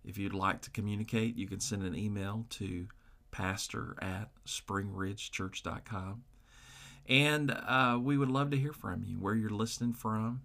[0.04, 2.88] If you'd like to communicate, you can send an email to
[3.36, 6.24] pastor at springridgechurch.com.
[7.08, 10.42] And uh, we would love to hear from you, where you're listening from.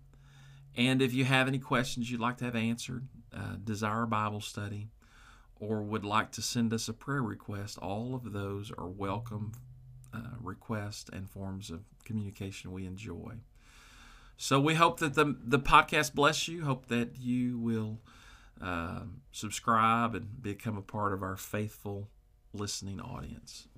[0.76, 4.88] And if you have any questions you'd like to have answered, uh, desire Bible study,
[5.58, 9.52] or would like to send us a prayer request, all of those are welcome
[10.12, 13.34] uh, requests and forms of communication we enjoy.
[14.36, 16.64] So we hope that the, the podcast bless you.
[16.64, 18.00] Hope that you will
[18.60, 22.08] uh, subscribe and become a part of our faithful
[22.52, 23.68] listening audience.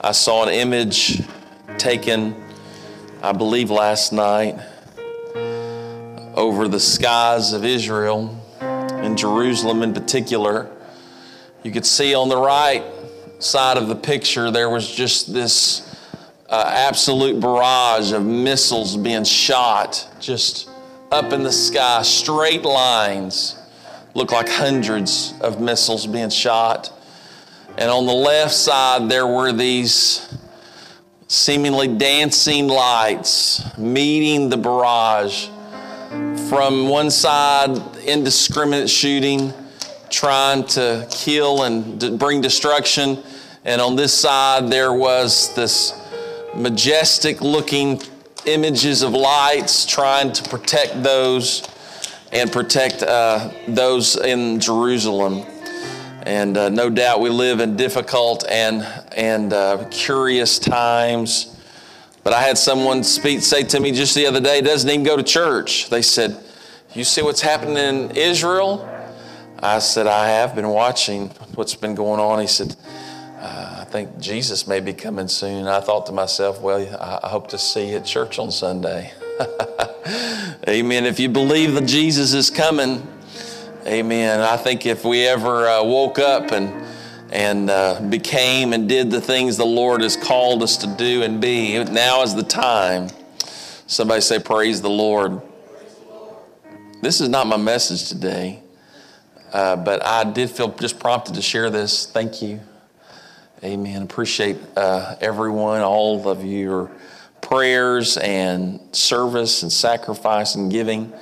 [0.00, 1.22] I saw an image
[1.78, 2.34] taken,
[3.22, 4.58] I believe, last night
[6.34, 8.38] over the skies of Israel,
[9.02, 10.70] in Jerusalem in particular.
[11.62, 12.84] You could see on the right
[13.38, 15.88] side of the picture there was just this
[16.50, 20.68] uh, absolute barrage of missiles being shot just
[21.10, 23.56] up in the sky, straight lines
[24.14, 26.92] looked like hundreds of missiles being shot.
[27.78, 30.28] And on the left side, there were these
[31.28, 35.48] seemingly dancing lights meeting the barrage.
[36.50, 39.54] From one side, indiscriminate shooting,
[40.10, 43.22] trying to kill and bring destruction.
[43.64, 45.98] And on this side, there was this
[46.54, 48.02] majestic looking
[48.44, 51.62] images of lights trying to protect those
[52.32, 55.46] and protect uh, those in Jerusalem.
[56.24, 58.82] And uh, no doubt we live in difficult and,
[59.16, 61.60] and uh, curious times.
[62.24, 65.16] But I had someone speak, say to me just the other day, doesn't even go
[65.16, 65.90] to church.
[65.90, 66.42] They said,
[66.94, 68.88] You see what's happening in Israel?
[69.58, 72.40] I said, I have been watching what's been going on.
[72.40, 72.74] He said,
[73.38, 75.66] uh, I think Jesus may be coming soon.
[75.66, 76.78] I thought to myself, well,
[77.24, 79.12] I hope to see you at church on Sunday.
[80.68, 81.06] amen.
[81.06, 83.06] If you believe that Jesus is coming,
[83.86, 84.40] amen.
[84.40, 86.82] I think if we ever uh, woke up and
[87.32, 91.40] and uh, became and did the things the Lord has called us to do and
[91.40, 93.08] be, now is the time.
[93.86, 95.40] Somebody say, Praise the Lord.
[97.00, 98.60] This is not my message today,
[99.52, 102.06] uh, but I did feel just prompted to share this.
[102.06, 102.60] Thank you.
[103.64, 104.02] Amen.
[104.02, 106.90] Appreciate uh, everyone, all of you are
[107.52, 111.12] prayers and service and sacrifice and giving.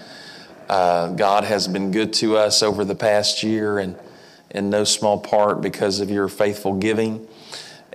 [0.68, 3.96] Uh, God has been good to us over the past year, and
[4.52, 7.26] in no small part because of your faithful giving.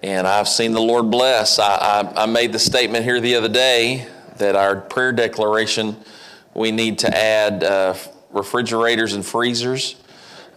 [0.04, 1.60] And I've seen the Lord bless.
[1.60, 5.96] I, I, I made the statement here the other day that our prayer declaration,
[6.54, 7.94] we need to add uh,
[8.32, 9.96] refrigerators and freezers.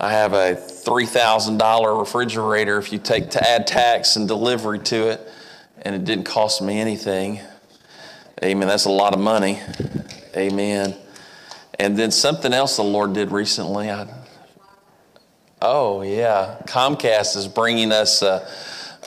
[0.00, 5.20] I have a $3,000 refrigerator if you take to add tax and delivery to it,
[5.82, 7.40] and it didn't cost me anything.
[8.43, 8.69] Amen.
[8.69, 9.60] That's a lot of money.
[10.37, 10.94] Amen.
[11.78, 13.91] And then something else the Lord did recently.
[13.91, 14.06] I,
[15.60, 16.60] oh, yeah.
[16.66, 18.49] Comcast is bringing us uh,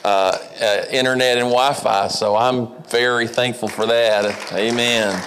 [0.04, 2.08] uh, uh, internet and Wi Fi.
[2.08, 4.52] So I'm very thankful for that.
[4.52, 5.18] Amen.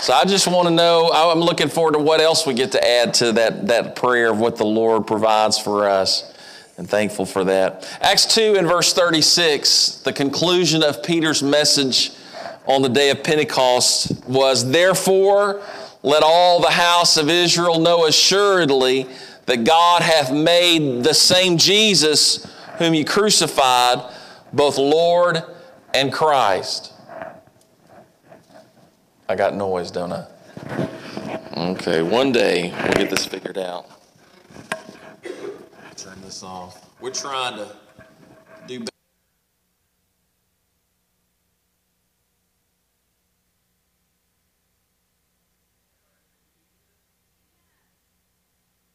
[0.00, 2.86] So I just want to know, I'm looking forward to what else we get to
[2.86, 6.26] add to that, that prayer of what the Lord provides for us.
[6.76, 7.86] And thankful for that.
[8.00, 12.12] Acts 2 and verse 36, the conclusion of Peter's message
[12.70, 15.60] on the day of Pentecost was, Therefore,
[16.04, 19.08] let all the house of Israel know assuredly
[19.46, 22.46] that God hath made the same Jesus
[22.78, 24.14] whom you crucified,
[24.52, 25.42] both Lord
[25.94, 26.92] and Christ.
[29.28, 30.26] I got noise, don't I?
[31.56, 33.86] Okay, one day we'll get this figured out.
[35.96, 36.88] Turn this off.
[37.00, 37.76] We're trying to
[38.68, 38.84] do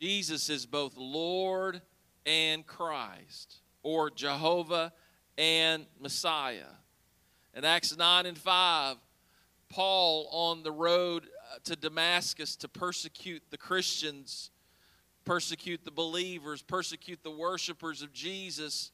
[0.02, 1.82] Jesus is both Lord
[2.26, 4.92] and Christ, or Jehovah
[5.38, 6.66] and Messiah.
[7.54, 8.98] In Acts 9 and 5,
[9.70, 14.52] Paul on the road uh, to Damascus to persecute the Christians,
[15.24, 18.92] persecute the believers, persecute the worshipers of Jesus.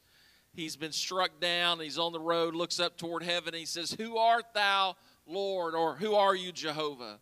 [0.54, 1.80] He's been struck down.
[1.80, 3.54] He's on the road, looks up toward heaven.
[3.54, 4.96] he says, Who art thou,
[5.26, 5.74] Lord?
[5.74, 7.18] Or who are you, Jehovah?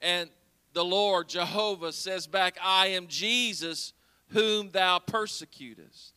[0.00, 0.30] And
[0.72, 3.92] the Lord, Jehovah, says back, I am Jesus
[4.28, 6.14] whom thou persecutest.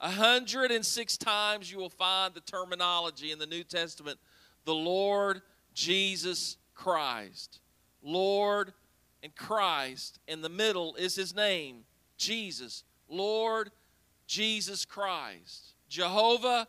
[0.00, 4.18] A 106 times you will find the terminology in the New Testament
[4.64, 5.42] the Lord
[5.74, 7.60] Jesus Christ.
[8.02, 8.72] Lord
[9.22, 10.18] and Christ.
[10.28, 11.84] In the middle is his name,
[12.16, 12.84] Jesus.
[13.08, 13.70] Lord
[14.26, 15.74] Jesus Christ.
[15.88, 16.66] Jehovah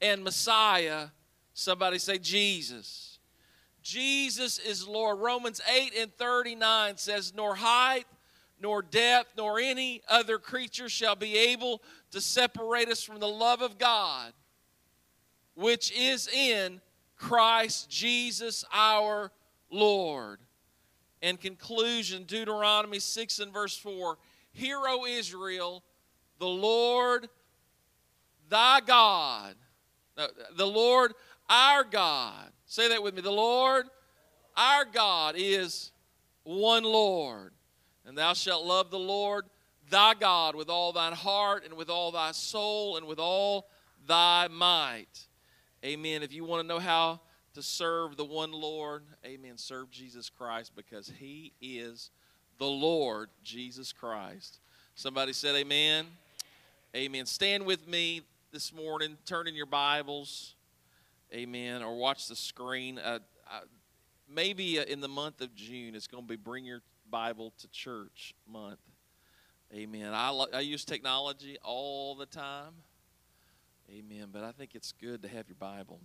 [0.00, 1.08] and Messiah.
[1.54, 3.13] Somebody say Jesus.
[3.84, 5.20] Jesus is Lord.
[5.20, 8.06] Romans 8 and 39 says, Nor height,
[8.58, 13.60] nor depth, nor any other creature shall be able to separate us from the love
[13.60, 14.32] of God,
[15.54, 16.80] which is in
[17.16, 19.30] Christ Jesus our
[19.70, 20.38] Lord.
[21.20, 24.16] In conclusion, Deuteronomy 6 and verse 4
[24.52, 25.82] Hear, O Israel,
[26.38, 27.28] the Lord
[28.48, 29.56] thy God,
[30.56, 31.12] the Lord
[31.50, 32.50] our God.
[32.74, 33.22] Say that with me.
[33.22, 33.86] The Lord
[34.56, 35.92] our God is
[36.42, 37.52] one Lord.
[38.04, 39.44] And thou shalt love the Lord
[39.90, 43.68] thy God with all thine heart and with all thy soul and with all
[44.08, 45.28] thy might.
[45.84, 46.24] Amen.
[46.24, 47.20] If you want to know how
[47.54, 52.10] to serve the one Lord, amen, serve Jesus Christ because he is
[52.58, 54.58] the Lord Jesus Christ.
[54.96, 56.06] Somebody said amen.
[56.96, 57.24] Amen.
[57.26, 59.16] Stand with me this morning.
[59.26, 60.56] Turn in your Bibles.
[61.34, 61.82] Amen.
[61.82, 62.98] Or watch the screen.
[62.98, 63.18] Uh,
[63.50, 63.60] uh,
[64.28, 67.68] maybe uh, in the month of June, it's going to be Bring Your Bible to
[67.68, 68.78] Church month.
[69.72, 70.12] Amen.
[70.14, 72.74] I, I use technology all the time.
[73.90, 74.28] Amen.
[74.32, 76.00] But I think it's good to have your Bible.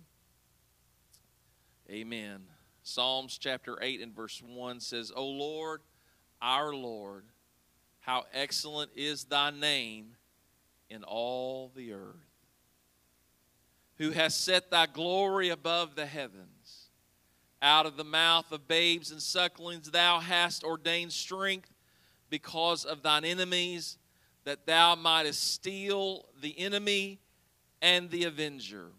[1.88, 2.40] Amen.
[2.82, 5.80] Psalms chapter 8 and verse 1 says, O Lord,
[6.42, 7.24] our Lord,
[8.00, 10.16] how excellent is thy name
[10.88, 12.29] in all the earth,
[14.00, 16.88] who has set thy glory above the heavens.
[17.62, 21.70] Out of the mouth of babes and sucklings thou hast ordained strength
[22.28, 23.96] because of thine enemies,
[24.42, 27.20] that thou mightest steal the enemy
[27.80, 28.90] and the avenger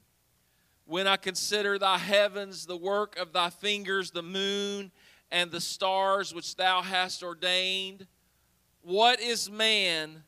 [0.91, 4.91] when I consider thy heavens, the work of thy fingers, the moon
[5.31, 8.07] and the stars which thou hast ordained.
[8.81, 10.23] What is man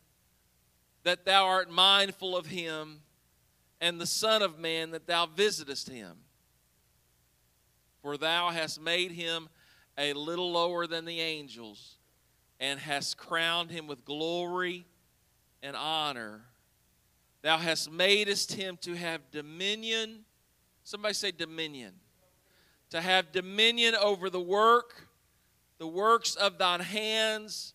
[1.03, 3.01] that thou art mindful of him,
[3.83, 6.17] and the Son of Man that thou visitest him?
[8.01, 9.49] For thou hast made him
[9.97, 11.97] a little lower than the angels,
[12.59, 14.85] and hast crowned him with glory
[15.61, 16.41] and honor.
[17.41, 20.25] Thou hast madest him to have dominion
[20.83, 21.93] Somebody say dominion.
[22.89, 25.07] To have dominion over the work,
[25.77, 27.73] the works of thine hands.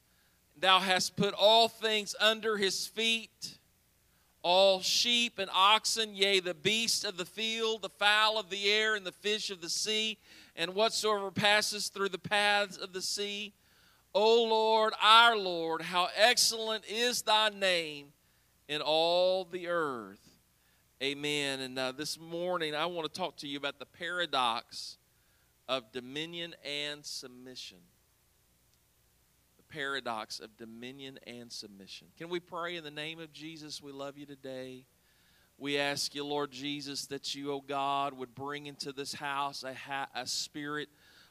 [0.57, 3.58] Thou hast put all things under his feet
[4.43, 8.95] all sheep and oxen, yea, the beasts of the field, the fowl of the air,
[8.95, 10.19] and the fish of the sea,
[10.57, 13.53] and whatsoever passes through the paths of the sea.
[14.15, 18.09] O Lord, our Lord, how excellent is thy name
[18.69, 20.21] in all the earth.
[21.03, 21.61] Amen.
[21.61, 24.99] And uh, this morning, I want to talk to you about the paradox
[25.69, 27.79] of dominion and submission.
[29.69, 32.09] Paradox of dominion and submission.
[32.17, 33.83] Can we pray in the name of Jesus?
[33.83, 34.85] We love you today.
[35.59, 39.75] We ask you, Lord Jesus, that you, oh God, would bring into this house a,
[39.75, 40.89] ha- a spirit,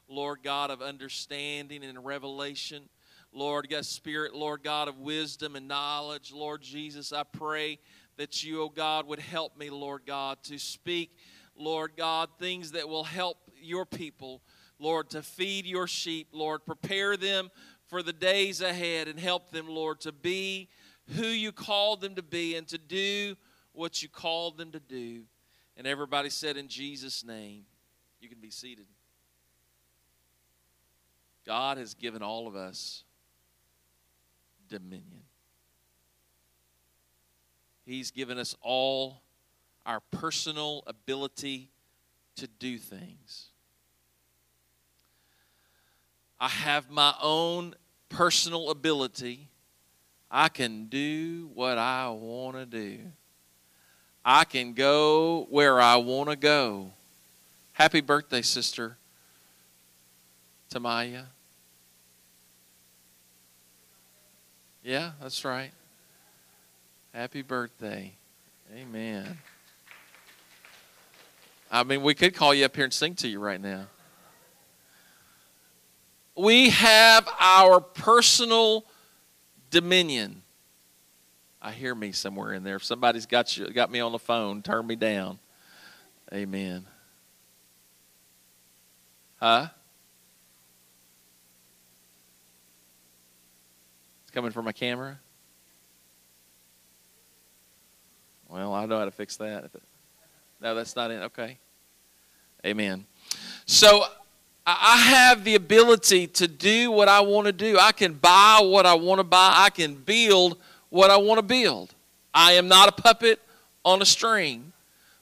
[0.09, 2.89] Lord God, of understanding and revelation.
[3.31, 6.33] Lord God, spirit, Lord God, of wisdom and knowledge.
[6.33, 7.79] Lord Jesus, I pray
[8.17, 11.15] that you, oh God, would help me, Lord God, to speak,
[11.55, 14.41] Lord God, things that will help your people,
[14.79, 16.65] Lord, to feed your sheep, Lord.
[16.65, 17.49] Prepare them
[17.87, 20.69] for the days ahead and help them, Lord, to be
[21.15, 23.35] who you called them to be and to do
[23.71, 25.23] what you called them to do.
[25.77, 27.65] And everybody said, in Jesus' name,
[28.19, 28.85] you can be seated.
[31.45, 33.03] God has given all of us
[34.67, 35.23] dominion.
[37.85, 39.21] He's given us all
[39.85, 41.71] our personal ability
[42.35, 43.47] to do things.
[46.39, 47.73] I have my own
[48.09, 49.47] personal ability.
[50.29, 52.99] I can do what I want to do.
[54.23, 56.91] I can go where I want to go.
[57.73, 58.97] Happy birthday, sister
[60.73, 61.25] Tamaya.
[64.83, 65.71] Yeah, that's right.
[67.13, 68.13] Happy birthday.
[68.75, 69.37] Amen.
[71.71, 73.87] I mean, we could call you up here and sing to you right now.
[76.37, 78.85] We have our personal
[79.71, 80.43] dominion.
[81.59, 82.75] I hear me somewhere in there.
[82.75, 85.39] If somebody's got you got me on the phone, turn me down.
[86.31, 86.85] Amen.
[89.39, 89.67] Huh?
[94.23, 95.19] It's coming from my camera.
[98.47, 99.71] Well, I know how to fix that.
[100.61, 101.21] No, that's not it.
[101.23, 101.57] Okay.
[102.65, 103.05] Amen.
[103.65, 104.05] So
[104.69, 107.79] I have the ability to do what I want to do.
[107.79, 109.53] I can buy what I want to buy.
[109.55, 110.57] I can build
[110.89, 111.95] what I want to build.
[112.33, 113.39] I am not a puppet
[113.85, 114.73] on a string.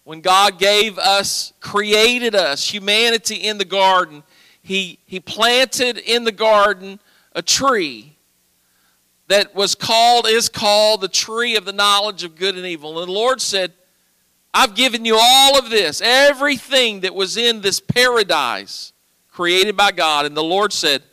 [0.04, 4.24] When God gave us, created us, humanity in the garden,
[4.64, 7.00] He, he planted in the garden
[7.34, 8.16] a tree
[9.28, 13.00] that was called, is called the tree of the knowledge of good and evil.
[13.00, 13.74] And the Lord said,
[14.56, 18.92] I've given you all of this, everything that was in this paradise
[19.36, 20.26] created by God.
[20.26, 21.04] And the Lord said,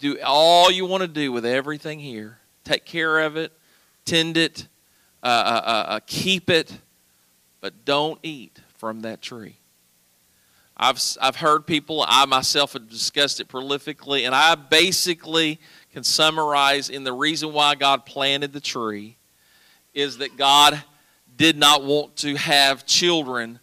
[0.00, 2.38] Do all you want to do with everything here.
[2.64, 3.52] Take care of it,
[4.04, 4.66] tend it,
[5.22, 6.76] uh, uh, uh, uh keep it,
[7.60, 9.58] but don't eat from that tree.
[10.76, 15.60] I've, I've heard people, I myself have discussed it prolifically, and I basically
[15.92, 19.16] can summarize in the reason why God planted the tree
[19.94, 20.82] is that God
[21.36, 23.60] did not want to have children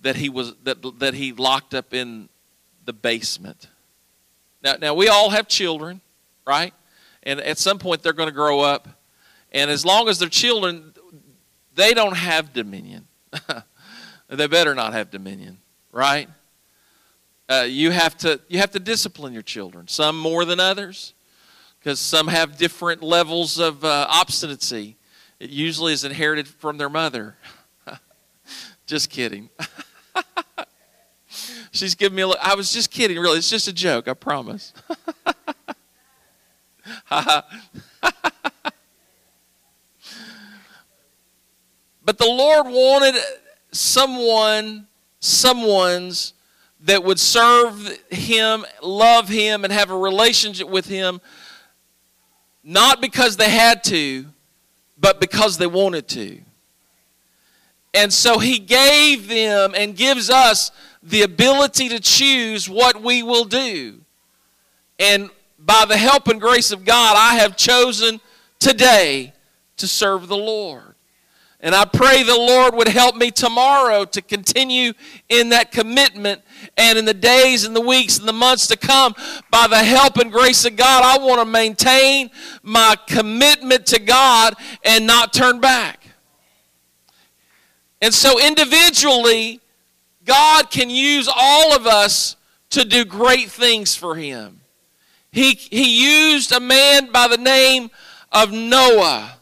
[0.00, 2.28] that he was that, that he locked up in
[2.86, 3.68] the basement.
[4.62, 6.00] Now, now we all have children,
[6.46, 6.72] right?
[7.22, 8.88] And at some point they're going to grow up,
[9.52, 10.94] and as long as they're children,
[11.74, 13.06] they don't have dominion.
[14.28, 15.58] they better not have dominion,
[15.92, 16.28] right?
[17.48, 19.86] Uh, you have to you have to discipline your children.
[19.86, 21.14] Some more than others
[21.78, 24.96] because some have different levels of uh, obstinacy.
[25.38, 27.36] It usually is inherited from their mother.
[28.86, 29.50] just kidding.
[31.76, 32.38] She's giving me a look.
[32.42, 33.38] I was just kidding, really.
[33.38, 34.72] It's just a joke, I promise.
[37.10, 37.44] but
[42.18, 43.14] the Lord wanted
[43.72, 44.86] someone,
[45.20, 46.32] someone's
[46.80, 51.20] that would serve Him, love Him, and have a relationship with Him
[52.68, 54.26] not because they had to,
[54.98, 56.40] but because they wanted to.
[57.96, 60.70] And so he gave them and gives us
[61.02, 64.00] the ability to choose what we will do.
[64.98, 68.20] And by the help and grace of God, I have chosen
[68.58, 69.32] today
[69.78, 70.94] to serve the Lord.
[71.60, 74.92] And I pray the Lord would help me tomorrow to continue
[75.30, 76.42] in that commitment.
[76.76, 79.14] And in the days and the weeks and the months to come,
[79.50, 82.30] by the help and grace of God, I want to maintain
[82.62, 86.05] my commitment to God and not turn back.
[88.00, 89.60] And so, individually,
[90.24, 92.36] God can use all of us
[92.70, 94.60] to do great things for Him.
[95.32, 97.90] He, he used a man by the name
[98.32, 99.36] of Noah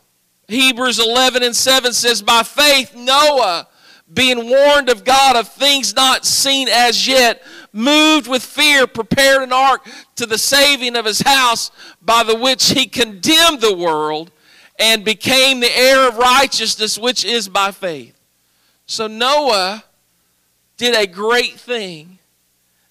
[0.48, 3.66] Hebrews 11 and 7 says, By faith, Noah,
[4.12, 7.42] being warned of God of things not seen as yet,
[7.72, 11.70] moved with fear, prepared an ark to the saving of his house,
[12.02, 14.30] by the which he condemned the world
[14.78, 18.14] and became the heir of righteousness, which is by faith.
[18.86, 19.84] So Noah
[20.76, 22.18] did a great thing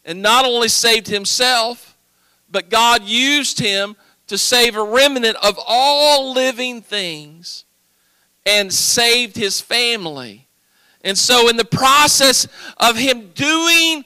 [0.06, 1.98] and not only saved himself,
[2.50, 3.96] but God used him
[4.28, 7.66] to save a remnant of all living things
[8.46, 10.48] and saved his family.
[11.04, 12.48] And so, in the process
[12.78, 14.06] of him doing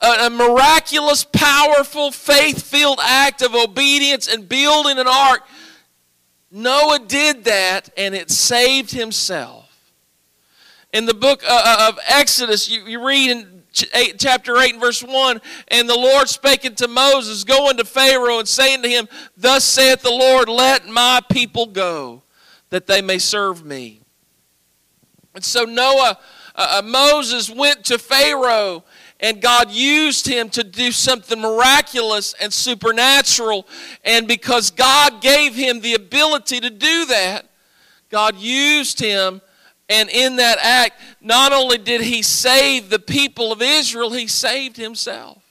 [0.00, 5.42] a, miraculous, powerful, faith filled act of obedience and building an ark,
[6.50, 9.59] Noah did that and it saved himself.
[10.92, 13.62] In the book uh, uh, of Exodus, you, read in
[14.18, 18.48] chapter 8 and verse 1 and the lord spake unto moses going to pharaoh and
[18.48, 22.20] saying to him thus saith the lord let my people go
[22.70, 24.00] that they may serve me.
[25.36, 26.18] And so noah
[26.56, 28.82] uh, uh, moses went to pharaoh
[29.20, 33.68] and god used him to do something miraculous and supernatural
[34.04, 37.48] and because god gave him the ability to do that
[38.10, 39.40] god used him
[39.90, 44.76] and in that act, not only did he save the people of Israel, he saved
[44.76, 45.42] himself.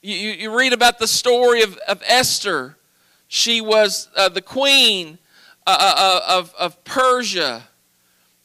[0.00, 2.76] You, you read about the story of, of Esther.
[3.26, 5.18] She was uh, the queen
[5.66, 7.64] uh, uh, uh, of, of Persia.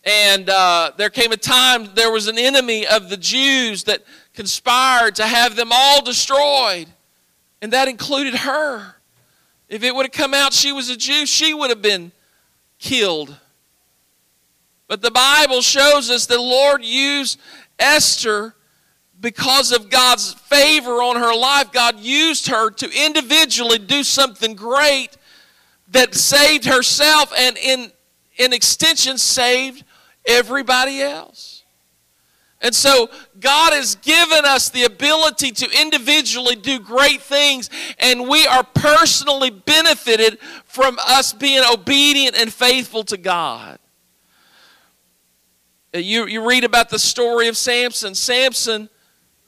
[0.03, 4.03] And uh, there came a time there was an enemy of the Jews that
[4.33, 6.87] conspired to have them all destroyed.
[7.61, 8.95] And that included her.
[9.69, 12.11] If it would have come out she was a Jew, she would have been
[12.79, 13.37] killed.
[14.91, 17.39] But the Bible shows us the Lord used
[17.79, 18.53] Esther
[19.21, 21.71] because of God's favor on her life.
[21.71, 25.15] God used her to individually do something great
[25.91, 27.89] that saved herself and, in,
[28.35, 29.85] in extension, saved
[30.27, 31.63] everybody else.
[32.59, 38.45] And so God has given us the ability to individually do great things, and we
[38.45, 43.79] are personally benefited from us being obedient and faithful to God.
[45.93, 48.15] Uh, you, you read about the story of Samson.
[48.15, 48.89] Samson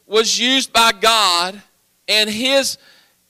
[0.05, 1.61] was used by God,
[2.07, 2.77] and his,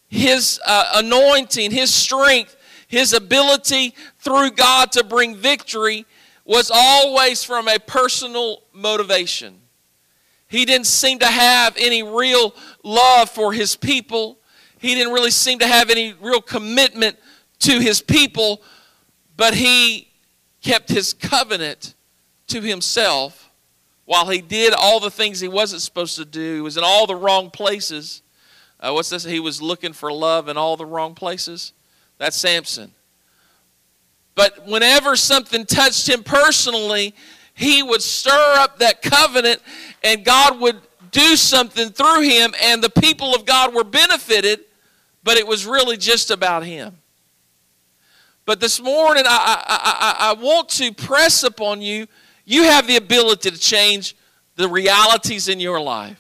[0.10, 2.56] his uh, anointing, his strength,
[2.88, 6.06] his ability through God to bring victory
[6.44, 9.60] was always from a personal motivation.
[10.48, 14.40] He didn't seem to have any real love for his people.
[14.80, 17.18] He didn't really seem to have any real commitment
[17.60, 18.62] to his people,
[19.38, 20.12] but he
[20.62, 21.94] kept his covenant
[22.54, 23.50] to himself
[24.06, 26.56] while he did all the things he wasn't supposed to do.
[26.56, 28.22] He was in all the wrong places.
[28.80, 29.24] Uh, what's this?
[29.24, 31.74] He was looking for love in all the wrong places.
[32.20, 32.92] That's Samson.
[34.36, 37.16] But whenever something touched him personally,
[37.56, 39.62] he would stir up that covenant
[40.04, 40.80] and God would
[41.12, 44.62] do something through him, and the people of God were benefited,
[45.24, 46.98] but it was really just about him.
[48.46, 52.08] But this morning, I, I, I, I want to press upon you
[52.46, 54.16] you have the ability to change
[54.56, 56.20] the realities in your life.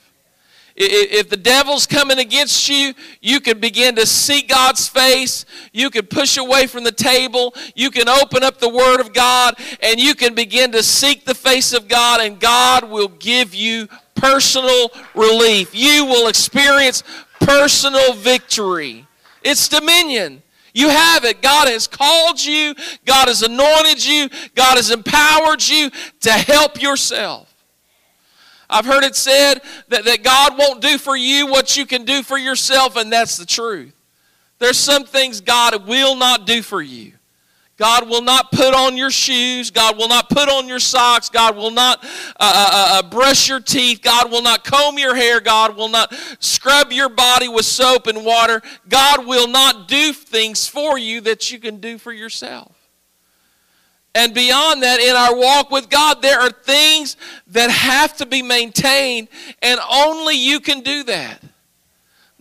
[0.76, 5.46] If the devil's coming against you, you can begin to seek God's face.
[5.72, 7.54] You can push away from the table.
[7.76, 11.36] You can open up the Word of God and you can begin to seek the
[11.36, 15.76] face of God, and God will give you personal relief.
[15.76, 17.04] You will experience
[17.40, 19.06] personal victory.
[19.44, 20.43] It's dominion.
[20.74, 21.42] You have it.
[21.42, 22.74] God has called you,
[23.06, 27.54] God has anointed you, God has empowered you to help yourself.
[28.70, 32.24] I've heard it said that, that God won't do for you what you can do
[32.24, 33.94] for yourself, and that's the truth.
[34.58, 37.14] There's some things God will not do for you.
[37.78, 39.72] God will not put on your shoes.
[39.72, 41.30] God will not put on your socks.
[41.30, 42.08] God will not uh,
[42.40, 44.02] uh, uh, uh, brush your teeth.
[44.02, 45.40] God will not comb your hair.
[45.40, 48.62] God will not scrub your body with soap and water.
[48.88, 52.76] God will not do things for you that you can do for yourself.
[54.16, 58.44] And beyond that, in our walk with God, there are things that have to be
[58.44, 59.28] maintained,
[59.64, 61.42] and only you can do that.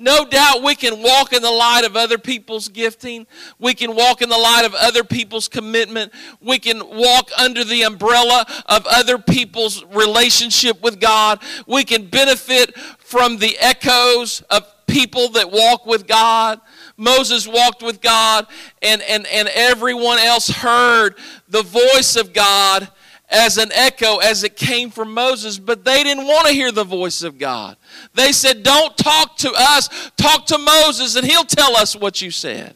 [0.03, 3.25] No doubt we can walk in the light of other people's gifting.
[3.61, 6.13] We can walk in the light of other people's commitment.
[6.41, 11.39] We can walk under the umbrella of other people's relationship with God.
[11.69, 16.61] We can benefit from the echoes of people that walk with God.
[16.97, 18.49] Moses walked with God,
[18.83, 21.17] and, and, and everyone else heard
[21.49, 22.91] the voice of God
[23.33, 26.85] as an echo as it came from Moses, but they didn't want to hear the
[26.85, 27.77] voice of God.
[28.15, 32.31] They said, Don't talk to us, talk to Moses, and he'll tell us what you
[32.31, 32.75] said.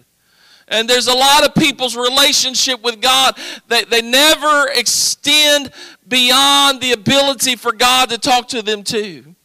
[0.69, 3.39] And there's a lot of people's relationship with God
[3.69, 5.71] that they never extend
[6.09, 9.37] beyond the ability for God to talk to them too.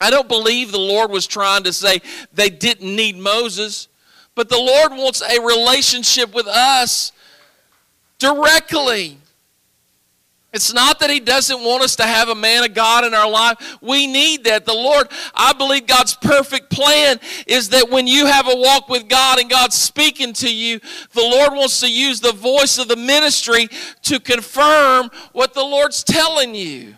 [0.00, 2.00] I don't believe the Lord was trying to say
[2.34, 3.88] they didn't need Moses,
[4.34, 7.12] but the Lord wants a relationship with us
[8.18, 9.18] directly.
[10.52, 13.28] It's not that He doesn't want us to have a man of God in our
[13.30, 13.78] life.
[13.80, 14.66] We need that.
[14.66, 19.08] The Lord, I believe God's perfect plan is that when you have a walk with
[19.08, 20.78] God and God's speaking to you,
[21.12, 23.68] the Lord wants to use the voice of the ministry
[24.02, 26.96] to confirm what the Lord's telling you.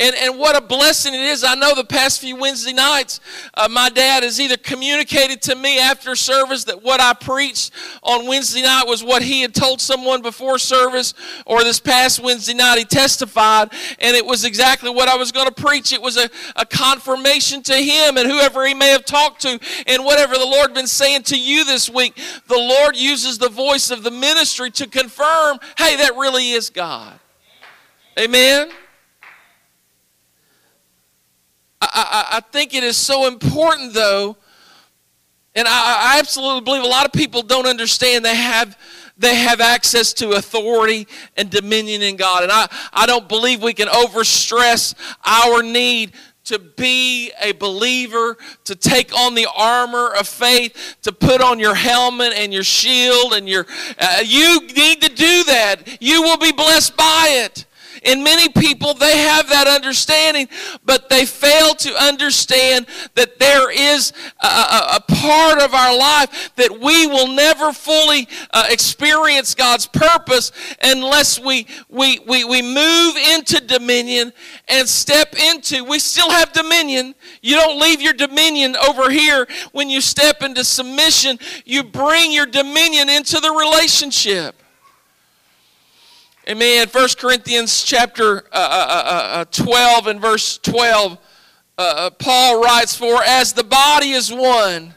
[0.00, 1.44] And, and what a blessing it is.
[1.44, 3.20] I know the past few Wednesday nights,
[3.52, 8.26] uh, my dad has either communicated to me after service that what I preached on
[8.26, 11.12] Wednesday night was what he had told someone before service,
[11.44, 15.48] or this past Wednesday night he testified, and it was exactly what I was going
[15.48, 15.92] to preach.
[15.92, 20.04] It was a, a confirmation to him and whoever he may have talked to, and
[20.04, 22.18] whatever the Lord been saying to you this week.
[22.46, 27.18] The Lord uses the voice of the ministry to confirm hey, that really is God.
[28.18, 28.70] Amen.
[31.80, 34.36] I, I, think it is so important, though,
[35.54, 38.76] and I, I absolutely believe a lot of people don't understand they have
[39.16, 42.42] they have access to authority and dominion in God.
[42.42, 44.94] And I, I don't believe we can overstress
[45.26, 46.12] our need
[46.44, 51.74] to be a believer, to take on the armor of faith, to put on your
[51.74, 53.66] helmet and your shield and your.
[53.98, 55.98] Uh, you need to do that.
[56.00, 57.66] You will be blessed by it.
[58.04, 60.48] And many people, they have that understanding,
[60.84, 66.70] but they fail to understand that there is a, a, part of our life that
[66.80, 73.60] we will never fully uh, experience God's purpose unless we, we, we, we move into
[73.60, 74.32] dominion
[74.68, 75.84] and step into.
[75.84, 77.14] We still have dominion.
[77.42, 81.38] You don't leave your dominion over here when you step into submission.
[81.64, 84.59] You bring your dominion into the relationship.
[86.50, 86.88] Amen.
[86.88, 91.16] 1 Corinthians chapter uh, uh, uh, 12 and verse 12,
[92.18, 94.92] Paul writes, For as the body is one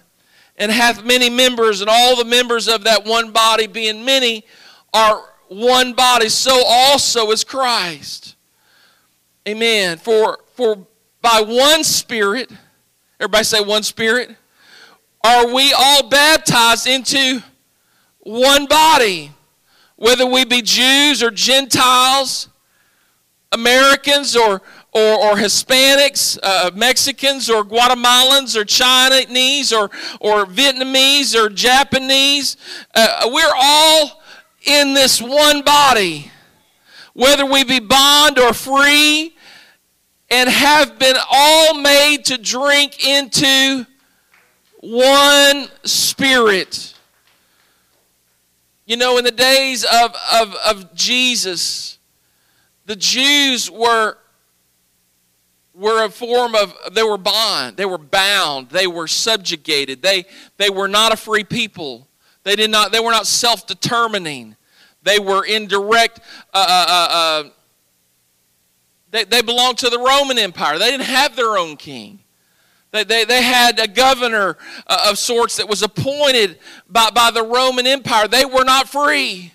[0.58, 4.46] and hath many members, and all the members of that one body, being many,
[4.96, 8.36] are one body, so also is Christ.
[9.48, 10.00] Amen.
[10.00, 10.88] For, for
[11.22, 12.52] by one Spirit,
[13.20, 14.36] everybody say one Spirit,
[15.24, 17.44] are we all baptized into
[18.22, 19.30] one body,
[20.04, 22.50] whether we be Jews or Gentiles,
[23.54, 24.62] Americans or,
[24.92, 29.90] or, or Hispanics, uh, Mexicans or Guatemalans or Chinese or,
[30.20, 32.58] or Vietnamese or Japanese.
[32.94, 34.22] Uh, we're all
[34.66, 36.30] in this one body,
[37.14, 39.38] whether we be bond or free,
[40.30, 43.86] and have been all made to drink into
[44.82, 46.93] one spirit.
[48.86, 51.98] You know, in the days of, of, of Jesus,
[52.86, 54.18] the Jews were,
[55.74, 60.26] were a form of, they were bond, they were bound, they were subjugated, they,
[60.58, 62.08] they were not a free people.
[62.44, 64.58] They, did not, they were not self determining.
[65.04, 66.20] They were in direct,
[66.54, 67.50] uh, uh, uh, uh,
[69.12, 70.78] they, they belonged to the Roman Empire.
[70.78, 72.20] They didn't have their own king.
[72.94, 77.44] They, they, they had a governor uh, of sorts that was appointed by, by the
[77.44, 78.28] Roman Empire.
[78.28, 79.52] They were not free.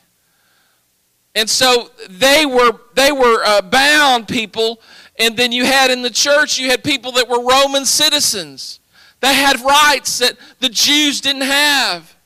[1.37, 4.81] And so they were, they were uh, bound people.
[5.21, 8.81] And then you had in the church, you had people that were Roman citizens.
[9.21, 12.17] They had rights that the Jews didn't have.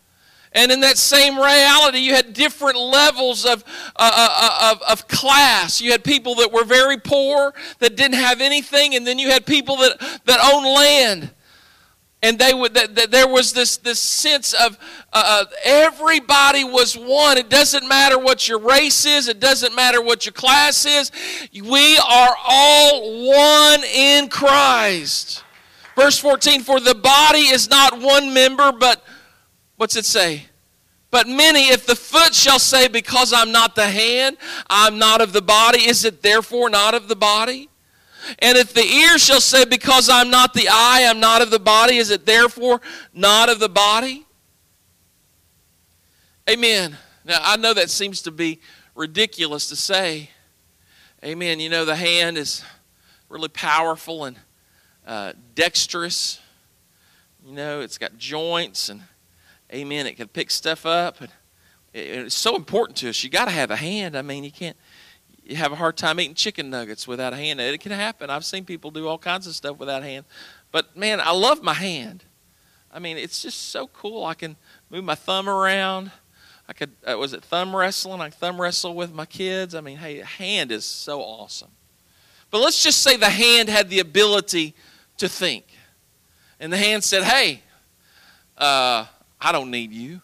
[0.54, 3.64] And in that same reality, you had different levels of,
[3.96, 5.80] uh, uh, uh, of, of class.
[5.80, 9.46] You had people that were very poor, that didn't have anything, and then you had
[9.46, 11.30] people that, that owned land.
[12.24, 14.78] And they would, that, that there was this, this sense of
[15.12, 17.36] uh, uh, everybody was one.
[17.36, 21.10] It doesn't matter what your race is, it doesn't matter what your class is.
[21.52, 25.42] We are all one in Christ.
[25.96, 29.04] Verse 14 For the body is not one member, but
[29.82, 30.44] What's it say?
[31.10, 34.36] But many, if the foot shall say, Because I'm not the hand,
[34.70, 37.68] I'm not of the body, is it therefore not of the body?
[38.38, 41.58] And if the ear shall say, Because I'm not the eye, I'm not of the
[41.58, 42.80] body, is it therefore
[43.12, 44.24] not of the body?
[46.48, 46.96] Amen.
[47.24, 48.60] Now, I know that seems to be
[48.94, 50.30] ridiculous to say.
[51.24, 51.58] Amen.
[51.58, 52.62] You know, the hand is
[53.28, 54.36] really powerful and
[55.04, 56.40] uh, dexterous.
[57.44, 59.02] You know, it's got joints and
[59.72, 61.20] amen, it can pick stuff up.
[61.20, 61.30] And
[61.94, 63.22] it's so important to us.
[63.22, 64.16] You got to have a hand.
[64.16, 64.76] I mean, you can't
[65.44, 67.60] you have a hard time eating chicken nuggets without a hand.
[67.60, 68.30] It can happen.
[68.30, 70.24] I've seen people do all kinds of stuff without hand.
[70.70, 72.24] But man, I love my hand.
[72.92, 74.24] I mean, it's just so cool.
[74.24, 74.56] I can
[74.90, 76.12] move my thumb around.
[76.68, 78.20] I could uh, was it thumb wrestling?
[78.20, 79.74] I thumb wrestle with my kids.
[79.74, 81.70] I mean, hey, hand is so awesome.
[82.50, 84.74] But let's just say the hand had the ability
[85.16, 85.64] to think,
[86.60, 87.62] and the hand said, "Hey,
[88.58, 89.06] uh,
[89.42, 90.22] I don't need you.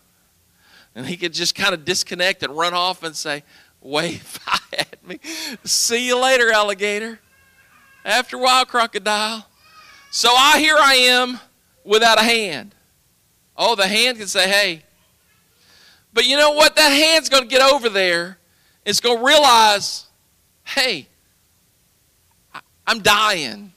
[0.94, 3.42] And he could just kind of disconnect and run off and say,
[3.80, 4.38] Wave
[4.78, 5.18] at me.
[5.64, 7.18] See you later, alligator.
[8.04, 9.46] After a while, crocodile.
[10.10, 11.38] So I here I am
[11.84, 12.74] without a hand.
[13.56, 14.82] Oh, the hand can say, hey.
[16.12, 16.76] But you know what?
[16.76, 18.38] That hand's going to get over there.
[18.84, 20.06] It's going to realize,
[20.64, 21.08] hey,
[22.86, 23.72] I'm dying.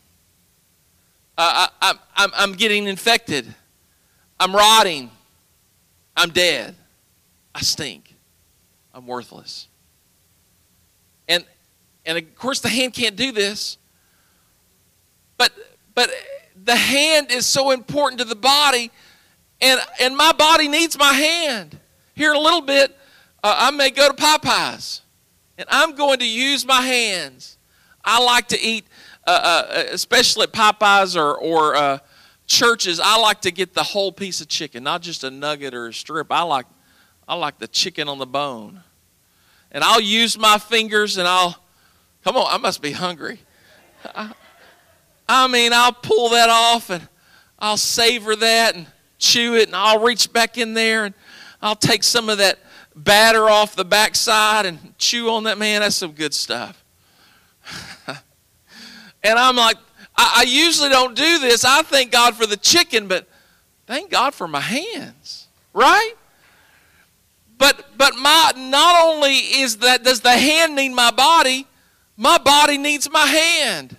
[1.37, 3.53] Uh, I, I'm, I'm getting infected.
[4.39, 5.09] I'm rotting.
[6.15, 6.75] I'm dead.
[7.53, 8.15] I stink.
[8.93, 9.67] I'm worthless.
[11.27, 11.45] And
[12.05, 13.77] and of course the hand can't do this.
[15.37, 15.51] But
[15.95, 16.09] but
[16.63, 18.91] the hand is so important to the body
[19.61, 21.77] and and my body needs my hand.
[22.15, 22.97] Here in a little bit
[23.43, 25.01] uh, I may go to Popeyes
[25.57, 27.57] and I'm going to use my hands.
[28.03, 28.85] I like to eat
[29.25, 31.99] uh, uh, especially at Popeyes or or uh,
[32.51, 35.87] Church's, I like to get the whole piece of chicken, not just a nugget or
[35.87, 36.29] a strip.
[36.29, 36.65] I like,
[37.25, 38.81] I like the chicken on the bone.
[39.71, 41.55] And I'll use my fingers and I'll,
[42.25, 43.39] come on, I must be hungry.
[44.13, 44.33] I,
[45.29, 47.07] I mean, I'll pull that off and
[47.57, 48.85] I'll savor that and
[49.17, 51.15] chew it and I'll reach back in there and
[51.61, 52.59] I'll take some of that
[52.93, 55.57] batter off the backside and chew on that.
[55.57, 56.83] Man, that's some good stuff.
[58.07, 59.77] and I'm like,
[60.21, 61.65] I, I usually don't do this.
[61.65, 63.27] I thank God for the chicken, but
[63.87, 66.13] thank God for my hands, right?
[67.57, 71.65] But but my not only is that does the hand need my body,
[72.17, 73.97] my body needs my hand.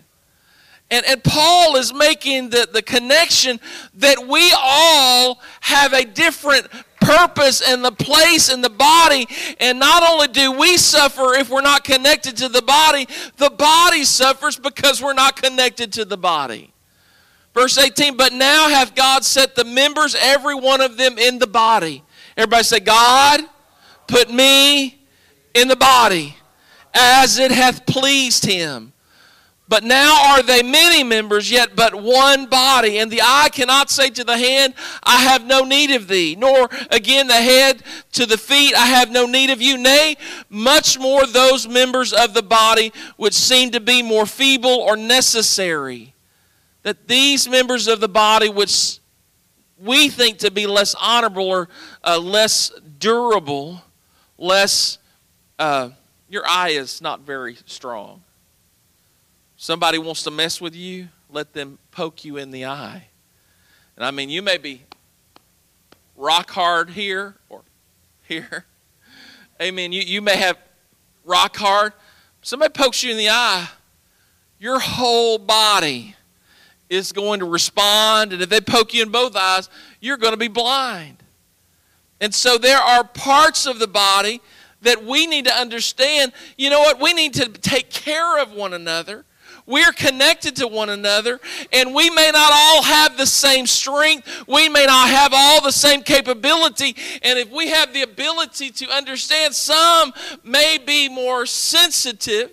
[0.93, 3.59] And, and Paul is making the, the connection
[3.95, 6.67] that we all have a different
[7.05, 9.27] purpose and the place in the body.
[9.61, 14.05] And not only do we suffer if we're not connected to the body, the body
[14.05, 16.73] suffers because we're not connected to the body.
[17.55, 21.47] Verse 18, but now hath God set the members, every one of them, in the
[21.47, 22.03] body.
[22.37, 23.41] Everybody say, God,
[24.07, 24.99] put me
[25.55, 26.37] in the body
[26.95, 28.92] as it hath pleased him.
[29.73, 32.99] But now are they many members, yet but one body.
[32.99, 36.69] And the eye cannot say to the hand, I have no need of thee, nor
[36.91, 37.83] again the head
[38.13, 39.79] to the feet, I have no need of you.
[39.79, 40.19] Nay,
[40.51, 46.13] much more those members of the body which seem to be more feeble or necessary.
[46.83, 48.99] That these members of the body, which
[49.79, 51.71] we think to be less honorable or
[52.05, 53.81] uh, less durable,
[54.37, 54.99] less,
[55.59, 55.89] uh,
[56.29, 58.22] your eye is not very strong
[59.63, 63.05] somebody wants to mess with you, let them poke you in the eye.
[63.95, 64.83] And I mean, you may be
[66.17, 67.63] rock hard here or
[68.27, 68.65] here.
[69.63, 69.93] Amen.
[69.93, 70.59] You, you may have
[71.25, 71.93] rock hard.
[72.43, 73.69] Somebody pokes you in the eye,
[74.59, 76.17] your whole body
[76.91, 78.33] is going to respond.
[78.33, 79.71] And if they poke you in both eyes,
[80.01, 81.23] you're going to be blind.
[82.21, 84.41] And so there are parts of the body
[84.81, 86.33] that we need to understand.
[86.59, 87.01] You know what?
[87.01, 89.25] We need to take care of one another.
[89.67, 91.41] We're connected to one another,
[91.73, 94.45] and we may not all have the same strength.
[94.49, 96.97] We may not have all the same capability.
[97.23, 102.51] And if we have the ability to understand, some may be more sensitive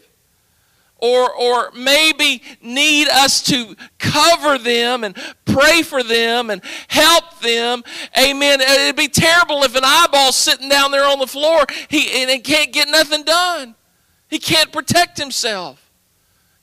[1.02, 7.84] or, or maybe need us to cover them and pray for them and help them.
[8.18, 8.62] Amen.
[8.62, 12.40] It'd be terrible if an eyeball sitting down there on the floor he, and he
[12.40, 13.76] can't get nothing done.
[14.30, 15.89] He can't protect himself.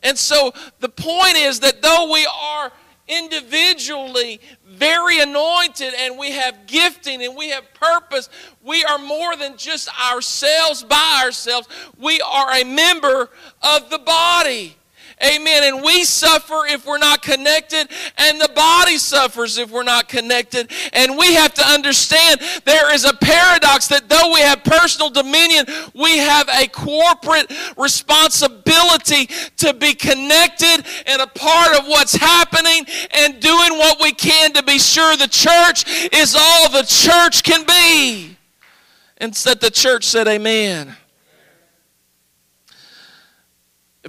[0.02, 2.72] And so the point is that though we are
[3.08, 8.28] individually very anointed and we have gifting and we have purpose,
[8.62, 11.68] we are more than just ourselves by ourselves.
[11.98, 13.30] We are a member
[13.62, 14.76] of the body.
[15.24, 15.64] Amen.
[15.64, 20.70] And we suffer if we're not connected, and the body suffers if we're not connected.
[20.92, 25.64] And we have to understand there is a paradox that though we have personal dominion,
[25.94, 29.26] we have a corporate responsibility
[29.56, 34.62] to be connected and a part of what's happening and doing what we can to
[34.62, 38.36] be sure the church is all the church can be.
[39.16, 40.94] And that the church said, Amen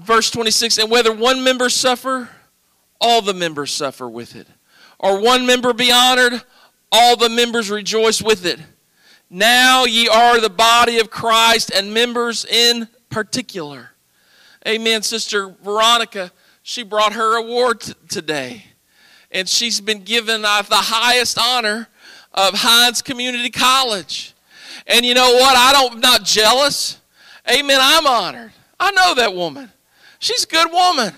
[0.01, 2.29] verse 26 and whether one member suffer
[2.99, 4.47] all the members suffer with it.
[4.99, 6.41] Or one member be honored
[6.91, 8.59] all the members rejoice with it.
[9.29, 13.91] Now ye are the body of christ and members in particular.
[14.65, 15.01] Amen.
[15.01, 16.31] Sister veronica
[16.63, 18.65] she brought her award t- today.
[19.31, 21.87] And she's been given uh, the highest honor
[22.33, 24.33] of hinds community college.
[24.85, 25.55] And you know what?
[25.55, 26.99] I don't I'm not jealous.
[27.49, 27.79] Amen.
[27.81, 28.51] I'm honored.
[28.79, 29.71] I know that woman
[30.27, 31.13] She's a good woman.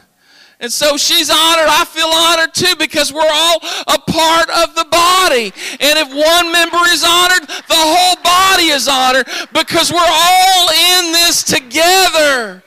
[0.59, 1.65] And so she's honored.
[1.67, 5.51] I feel honored too because we're all a part of the body.
[5.79, 11.11] And if one member is honored, the whole body is honored because we're all in
[11.11, 12.61] this together.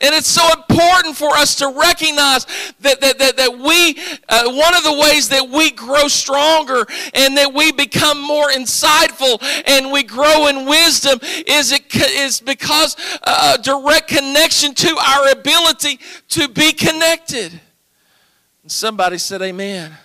[0.00, 2.46] And it's so important for us to recognize
[2.80, 7.36] that, that, that, that we, uh, one of the ways that we grow stronger and
[7.36, 13.56] that we become more insightful and we grow in wisdom is, it, is because uh,
[13.56, 17.60] direct connection to our ability to be connected.
[18.62, 19.96] And somebody said, Amen.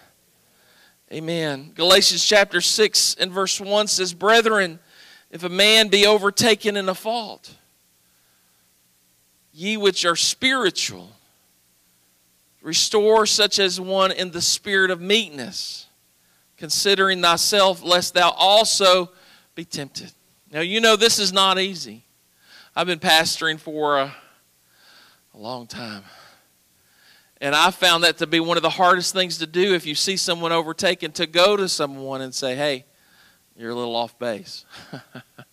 [1.12, 1.72] Amen.
[1.76, 4.80] Galatians chapter 6 and verse 1 says, Brethren,
[5.30, 7.56] if a man be overtaken in a fault,
[9.54, 11.12] Ye which are spiritual,
[12.62, 15.86] restore such as one in the spirit of meekness,
[16.58, 19.12] considering thyself, lest thou also
[19.54, 20.12] be tempted.
[20.52, 22.04] Now, you know this is not easy.
[22.76, 24.16] I've been pastoring for a,
[25.34, 26.04] a long time.
[27.40, 29.96] And I found that to be one of the hardest things to do if you
[29.96, 32.86] see someone overtaken, to go to someone and say, hey,
[33.56, 34.66] you're a little off base.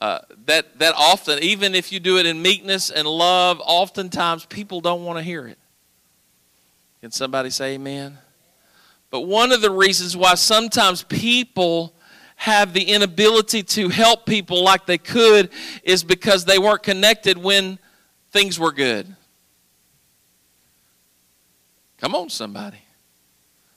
[0.00, 4.80] uh, that that often, even if you do it in meekness and love, oftentimes people
[4.80, 5.58] don't want to hear it.
[7.00, 8.18] Can somebody say amen?
[9.10, 11.94] But one of the reasons why sometimes people
[12.36, 15.50] have the inability to help people like they could
[15.82, 17.78] is because they weren't connected when
[18.30, 19.14] things were good.
[21.98, 22.78] Come on, somebody.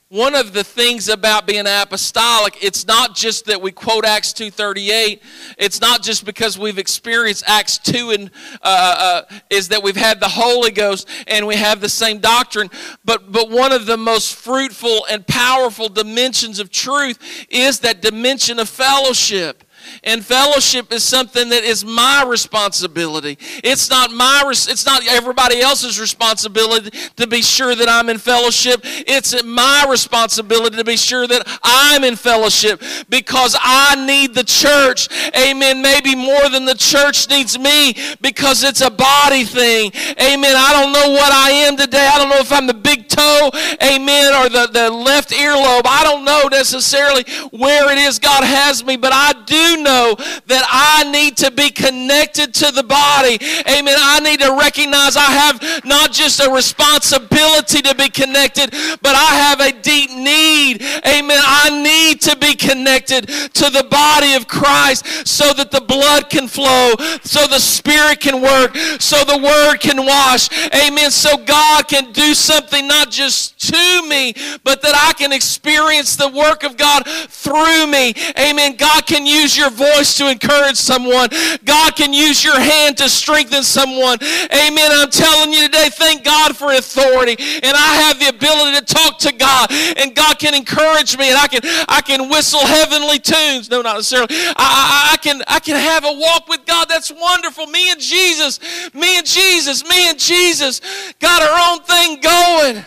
[0.08, 5.20] One of the things about being apostolic it's not just that we quote acts 2.38
[5.58, 8.30] it's not just because we've experienced acts 2 and
[8.62, 12.70] uh, uh, is that we've had the holy ghost and we have the same doctrine.
[13.04, 18.58] But but one of the most fruitful and powerful dimensions of truth is that dimension
[18.58, 19.63] of fellowship
[20.02, 23.38] and fellowship is something that is my responsibility.
[23.62, 28.80] It's not my it's not everybody else's responsibility to be sure that I'm in fellowship.
[28.84, 35.08] It's my responsibility to be sure that I'm in fellowship because I need the church.
[35.36, 35.82] Amen.
[35.82, 39.92] Maybe more than the church needs me because it's a body thing.
[40.20, 40.54] Amen.
[40.56, 42.08] I don't know what I am today.
[42.12, 43.50] I don't know if I'm the big toe,
[43.82, 45.86] amen, or the, the left earlobe.
[45.86, 50.64] I don't know necessarily where it is God has me, but I do know that
[50.68, 53.38] I need to be connected to the body.
[53.68, 53.96] Amen.
[53.98, 58.70] I need to recognize I have not just a responsibility to be connected,
[59.02, 60.82] but I have a deep need.
[61.06, 61.40] Amen.
[61.40, 66.48] I need to be connected to the body of Christ so that the blood can
[66.48, 70.48] flow, so the Spirit can work, so the Word can wash.
[70.74, 71.10] Amen.
[71.10, 76.28] So God can do something not just to me, but that I can experience the
[76.28, 78.14] work of God through me.
[78.38, 78.76] Amen.
[78.76, 81.28] God can use your voice to encourage someone.
[81.64, 84.18] God can use your hand to strengthen someone.
[84.22, 84.90] Amen.
[84.92, 87.36] I'm telling you today, thank God for authority.
[87.38, 89.70] And I have the ability to talk to God.
[89.70, 91.28] And God can encourage me.
[91.30, 93.70] And I can I can whistle heavenly tunes.
[93.70, 94.28] No, not necessarily.
[94.30, 96.88] I, I, I can I can have a walk with God.
[96.88, 97.66] That's wonderful.
[97.66, 98.60] Me and Jesus.
[98.94, 99.88] Me and Jesus.
[99.88, 100.80] Me and Jesus
[101.20, 102.84] got our own thing going.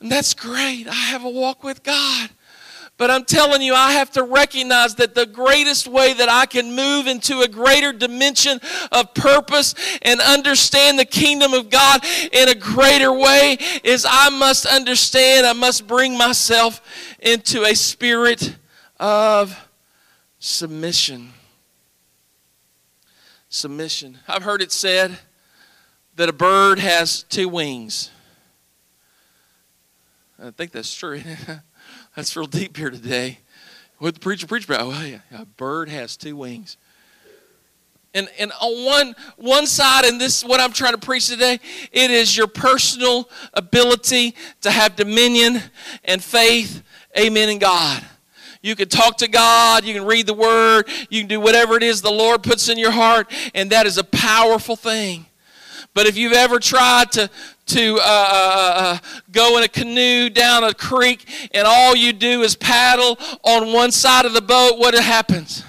[0.00, 0.86] And that's great.
[0.86, 2.30] I have a walk with God.
[2.98, 6.74] But I'm telling you, I have to recognize that the greatest way that I can
[6.74, 12.56] move into a greater dimension of purpose and understand the kingdom of God in a
[12.56, 16.80] greater way is I must understand, I must bring myself
[17.20, 18.56] into a spirit
[18.98, 19.56] of
[20.40, 21.32] submission.
[23.48, 24.18] Submission.
[24.26, 25.16] I've heard it said
[26.16, 28.10] that a bird has two wings.
[30.40, 31.20] I think that's true.
[32.16, 33.38] That's real deep here today.
[33.98, 34.82] What the preacher preached about?
[34.82, 36.76] Oh, yeah, a bird has two wings.
[38.14, 41.58] And, and on one, one side, and this is what I'm trying to preach today,
[41.92, 45.60] it is your personal ability to have dominion
[46.04, 46.82] and faith,
[47.18, 48.04] amen, in God.
[48.62, 51.82] You can talk to God, you can read the Word, you can do whatever it
[51.82, 55.26] is the Lord puts in your heart, and that is a powerful thing.
[55.94, 57.30] But if you've ever tried to,
[57.68, 58.98] to uh, uh, uh,
[59.30, 63.92] go in a canoe down a creek and all you do is paddle on one
[63.92, 65.64] side of the boat, what happens?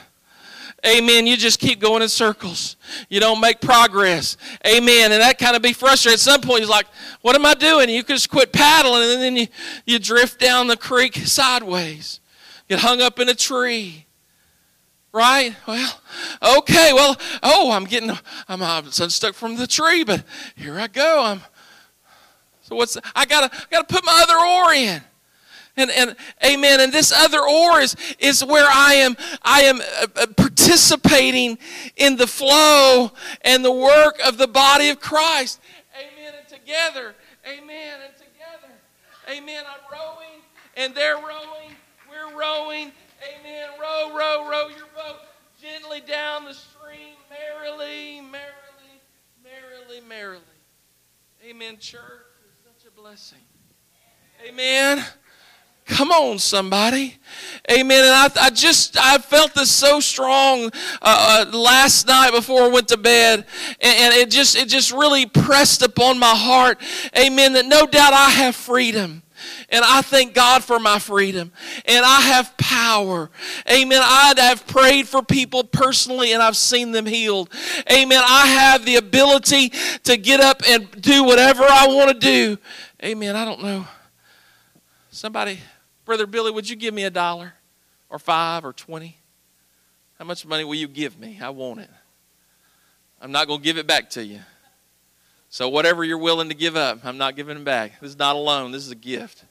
[0.85, 1.27] Amen.
[1.27, 2.77] You just keep going in circles.
[3.09, 4.37] You don't make progress.
[4.65, 5.11] Amen.
[5.11, 6.13] And that kind of be frustrating.
[6.13, 6.87] At some point, he's like,
[7.21, 7.89] What am I doing?
[7.89, 9.47] You could just quit paddling and then you,
[9.85, 12.21] you drift down the creek sideways.
[12.69, 14.05] Get hung up in a tree.
[15.11, 15.55] Right?
[15.67, 15.99] Well,
[16.59, 16.93] okay.
[16.93, 18.11] Well, oh, I'm getting,
[18.47, 20.23] I'm, I'm unstuck from the tree, but
[20.55, 21.23] here I go.
[21.25, 21.41] I'm
[22.69, 25.01] so what's I gotta I gotta put my other oar in.
[25.75, 30.07] And, and amen and this other oar is, is where i am i am uh,
[30.17, 31.57] uh, participating
[31.95, 33.11] in the flow
[33.43, 35.61] and the work of the body of christ.
[35.95, 37.15] Amen and together
[37.47, 38.73] amen and together.
[39.29, 40.41] Amen i'm rowing
[40.75, 41.75] and they're rowing
[42.09, 42.91] we're rowing.
[43.39, 45.19] Amen row row row your boat
[45.61, 47.15] gently down the stream.
[47.29, 49.01] Merrily merrily
[49.43, 50.43] merrily merrily.
[51.47, 52.28] Amen church
[53.01, 53.39] blessing.
[54.45, 55.05] Amen.
[55.85, 57.15] Come on, somebody.
[57.71, 58.03] Amen.
[58.03, 60.69] And I, I just, I felt this so strong uh,
[61.01, 63.45] uh, last night before I went to bed.
[63.79, 66.81] And, and it just, it just really pressed upon my heart.
[67.17, 67.53] Amen.
[67.53, 69.23] That no doubt I have freedom.
[69.69, 71.51] And I thank God for my freedom.
[71.85, 73.29] And I have power.
[73.69, 74.01] Amen.
[74.03, 77.49] I have prayed for people personally and I've seen them healed.
[77.91, 78.21] Amen.
[78.25, 79.69] I have the ability
[80.03, 82.57] to get up and do whatever I want to do
[83.03, 83.35] Amen.
[83.35, 83.87] I don't know.
[85.11, 85.59] Somebody,
[86.05, 87.53] Brother Billy, would you give me a dollar
[88.09, 89.17] or five or 20?
[90.17, 91.39] How much money will you give me?
[91.41, 91.89] I want it.
[93.21, 94.39] I'm not going to give it back to you.
[95.49, 97.99] So, whatever you're willing to give up, I'm not giving it back.
[98.01, 99.43] This is not a loan, this is a gift.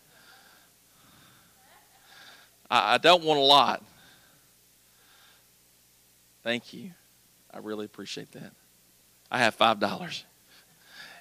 [2.71, 3.83] I, I don't want a lot.
[6.45, 6.93] Thank you.
[7.53, 8.53] I really appreciate that.
[9.31, 10.25] I have $5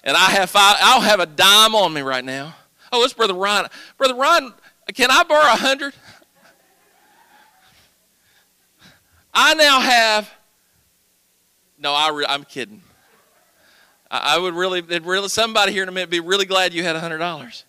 [0.08, 2.56] and I have five, I'll have a dime on me right now.
[2.90, 3.68] Oh, it's Brother Ryan.
[3.98, 4.54] Brother Ryan,
[4.94, 5.92] can I borrow a hundred?
[9.34, 10.30] I now have.
[11.78, 12.80] No, I re, I'm kidding.
[14.10, 16.96] I, I would really, really, somebody here in a minute be really glad you had
[16.96, 17.66] a hundred dollars.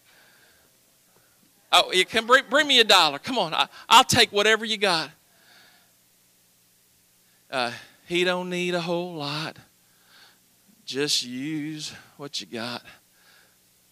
[1.73, 3.19] Oh, you can bring, bring me a dollar.
[3.19, 5.11] Come on, I, will take whatever you got.
[7.51, 7.73] Uh,
[8.07, 9.57] he don't need a whole lot.
[10.85, 12.83] Just use what you got.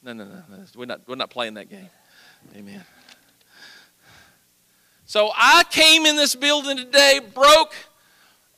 [0.03, 0.43] No, no, no.
[0.75, 1.89] We're not, we're not playing that game.
[2.57, 2.83] Amen.
[5.05, 7.73] So I came in this building today broke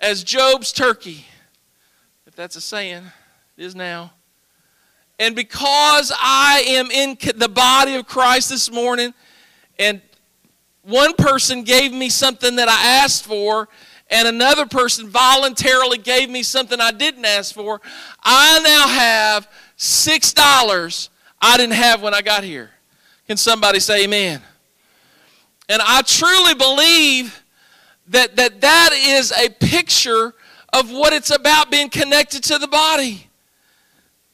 [0.01, 1.23] as Job's turkey.
[2.25, 3.03] If that's a saying,
[3.57, 4.11] it is now.
[5.19, 9.13] And because I am in the body of Christ this morning,
[9.77, 10.01] and
[10.81, 13.69] one person gave me something that I asked for,
[14.09, 17.79] and another person voluntarily gave me something I didn't ask for,
[18.23, 21.09] I now have $6
[21.41, 22.71] I didn't have when I got here.
[23.27, 24.41] Can somebody say amen?
[25.69, 27.43] And I truly believe
[28.07, 30.33] that that, that is a picture
[30.73, 33.27] of what it's about being connected to the body.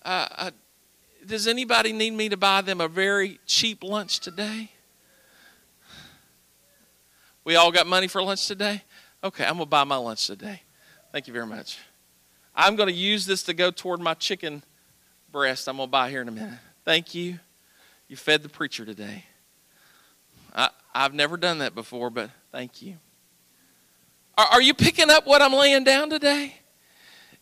[0.03, 0.51] Uh, uh,
[1.25, 4.71] does anybody need me to buy them a very cheap lunch today?
[7.43, 8.83] We all got money for lunch today?
[9.25, 10.61] Okay, I'm going to buy my lunch today.
[11.11, 11.79] Thank you very much.
[12.55, 14.61] I'm going to use this to go toward my chicken
[15.31, 16.59] breast I'm going to buy here in a minute.
[16.85, 17.39] Thank you.
[18.07, 19.25] You fed the preacher today.
[20.53, 22.97] I, I've never done that before, but thank you.
[24.37, 26.57] Are, are you picking up what I'm laying down today?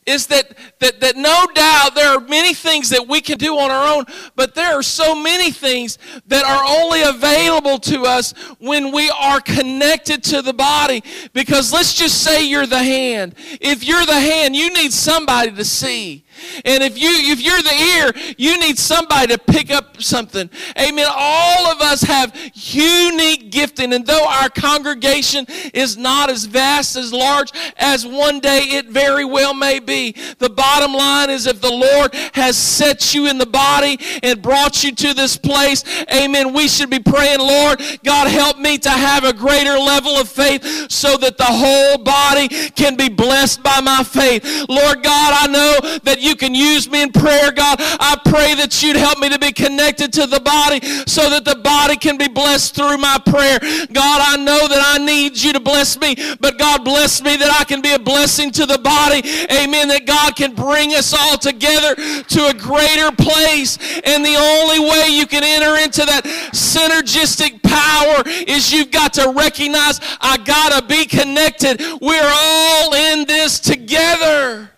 [0.06, 3.72] Is that, that, that no doubt there are many things that we can do on
[3.72, 5.98] our own, but there are so many things
[6.28, 11.04] that are only available to us when we are connected to the body.
[11.34, 13.36] Because let's just say you're the hand.
[13.62, 16.26] If you're the hand, you need somebody to see.
[16.66, 20.50] And if you if you're the ear, you need somebody to pick up something.
[20.80, 21.08] Amen.
[21.10, 27.14] All of us have unique gifting, and though our congregation is not as vast as
[27.14, 31.72] large as one day it very well may be, the bottom line is if the
[31.72, 36.54] Lord has set you in the body and brought you to this place, amen.
[36.54, 40.64] We should be praying, Lord, God help me to have a greater level of faith
[40.90, 44.44] so that the whole body can be blessed by my faith.
[44.70, 47.78] Lord God, I know that you can use me in prayer, God.
[47.80, 51.56] I pray that you'd help me to be connected to the body so that the
[51.56, 53.60] body can be blessed through my prayer.
[53.92, 57.52] God, I know that I need you to bless me, but God bless me that
[57.60, 59.22] I can be a blessing to the body.
[59.52, 59.88] Amen.
[59.88, 63.78] That God can bring us all together to a greater place.
[64.06, 69.34] And the only way you can enter into that synergistic power is you've got to
[69.36, 71.82] recognize I got to be connected.
[72.02, 74.73] We're all in this together.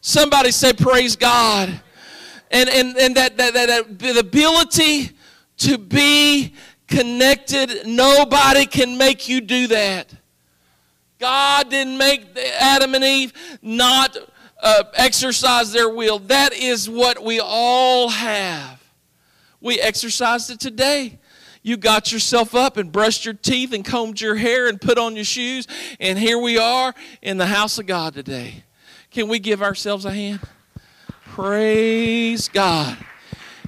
[0.00, 1.80] Somebody say, Praise God.
[2.50, 5.10] And, and, and that, that, that, that the ability
[5.58, 6.54] to be
[6.88, 10.12] connected, nobody can make you do that.
[11.20, 13.32] God didn't make Adam and Eve
[13.62, 14.16] not
[14.62, 16.18] uh, exercise their will.
[16.18, 18.82] That is what we all have.
[19.60, 21.18] We exercised it today.
[21.62, 25.14] You got yourself up and brushed your teeth and combed your hair and put on
[25.14, 25.66] your shoes,
[26.00, 28.64] and here we are in the house of God today.
[29.10, 30.40] Can we give ourselves a hand?
[31.26, 32.96] Praise God.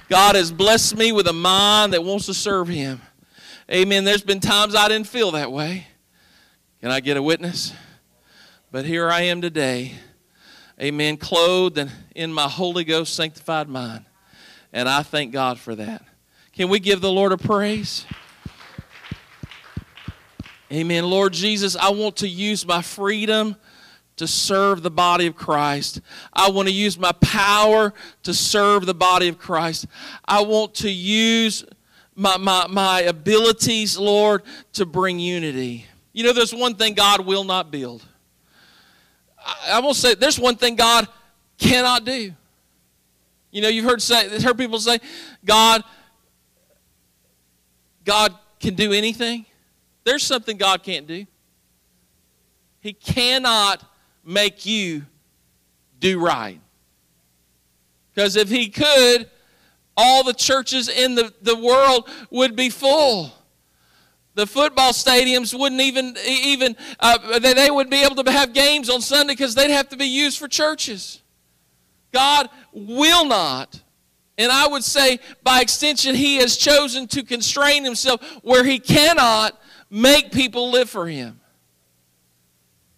[0.09, 3.01] God has blessed me with a mind that wants to serve Him.
[3.69, 4.05] Amen.
[4.05, 5.87] There's been times I didn't feel that way.
[6.81, 7.73] Can I get a witness?
[8.71, 9.93] But here I am today.
[10.81, 11.17] Amen.
[11.17, 14.05] Clothed and in my Holy Ghost sanctified mind.
[14.71, 16.03] And I thank God for that.
[16.53, 18.05] Can we give the Lord a praise?
[20.71, 21.05] Amen.
[21.05, 23.55] Lord Jesus, I want to use my freedom
[24.17, 26.01] to serve the body of Christ.
[26.31, 27.93] I want to use my power
[28.23, 29.87] to serve the body of Christ.
[30.25, 31.65] I want to use
[32.15, 34.43] my, my, my abilities, Lord,
[34.73, 35.85] to bring unity.
[36.11, 38.05] You know, there's one thing God will not build.
[39.39, 41.07] I, I will say there's one thing God
[41.57, 42.33] cannot do.
[43.51, 44.99] You know, you've heard say heard people say,
[45.45, 45.83] God,
[48.03, 49.45] God can do anything.
[50.03, 51.25] There's something God can't do.
[52.79, 53.83] He cannot
[54.23, 55.05] make you
[55.99, 56.59] do right.
[58.13, 59.29] Because if he could,
[59.97, 63.31] all the churches in the, the world would be full.
[64.35, 68.89] The football stadiums wouldn't even, even uh, they, they would be able to have games
[68.89, 71.21] on Sunday because they'd have to be used for churches.
[72.11, 73.79] God will not.
[74.37, 79.59] And I would say, by extension, He has chosen to constrain Himself where He cannot
[79.91, 81.39] make people live for Him.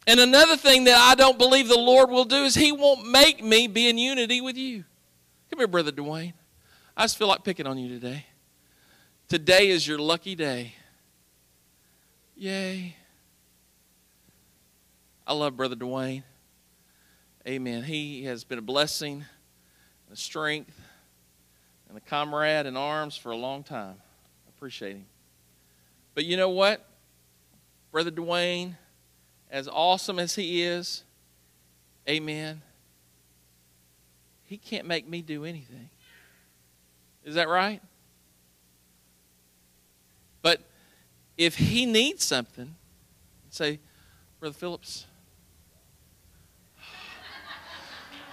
[0.08, 3.44] And another thing that I don't believe the Lord will do is He won't make
[3.44, 4.84] me be in unity with you.
[5.50, 6.34] Come here, Brother Dwayne.
[6.96, 8.26] I just feel like picking on you today.
[9.28, 10.74] Today is your lucky day.
[12.36, 12.96] Yay.
[15.26, 16.24] I love Brother Dwayne.
[17.48, 17.84] Amen.
[17.84, 19.26] He has been a blessing,
[20.12, 20.80] a strength,
[21.90, 23.96] and a comrade in arms for a long time.
[24.00, 25.06] I appreciate him.
[26.14, 26.88] But you know what?
[27.92, 28.76] Brother Dwayne,
[29.50, 31.04] as awesome as he is,
[32.08, 32.62] amen,
[34.44, 35.90] he can't make me do anything.
[37.24, 37.82] Is that right?
[40.42, 40.62] But
[41.38, 42.76] if he needs something,
[43.50, 43.80] say,
[44.40, 45.08] Brother Phillips.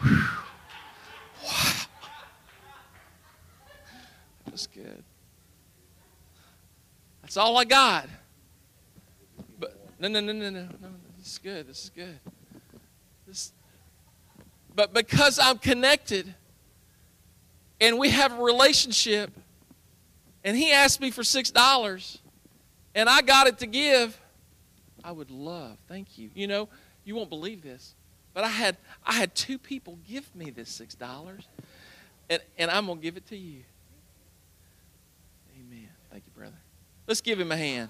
[4.45, 5.03] That's good.
[7.23, 8.09] That's all I got.
[10.03, 10.89] No, no, no, no, no, no.
[11.17, 11.69] This is good.
[11.69, 12.19] This is good.
[13.25, 13.53] This,
[14.75, 16.35] but because I'm connected
[17.81, 19.31] and we have a relationship,
[20.43, 22.19] and he asked me for six dollars,
[22.97, 24.21] and I got it to give,
[25.05, 25.77] I would love.
[25.87, 26.31] Thank you.
[26.35, 26.69] You know,
[27.05, 27.95] you won't believe this,
[28.35, 31.47] but I had I had two people give me this six dollars,
[32.29, 33.61] and and I'm gonna give it to you.
[35.61, 35.89] Amen.
[36.11, 36.59] Thank you, brother.
[37.07, 37.89] Let's give him a hand.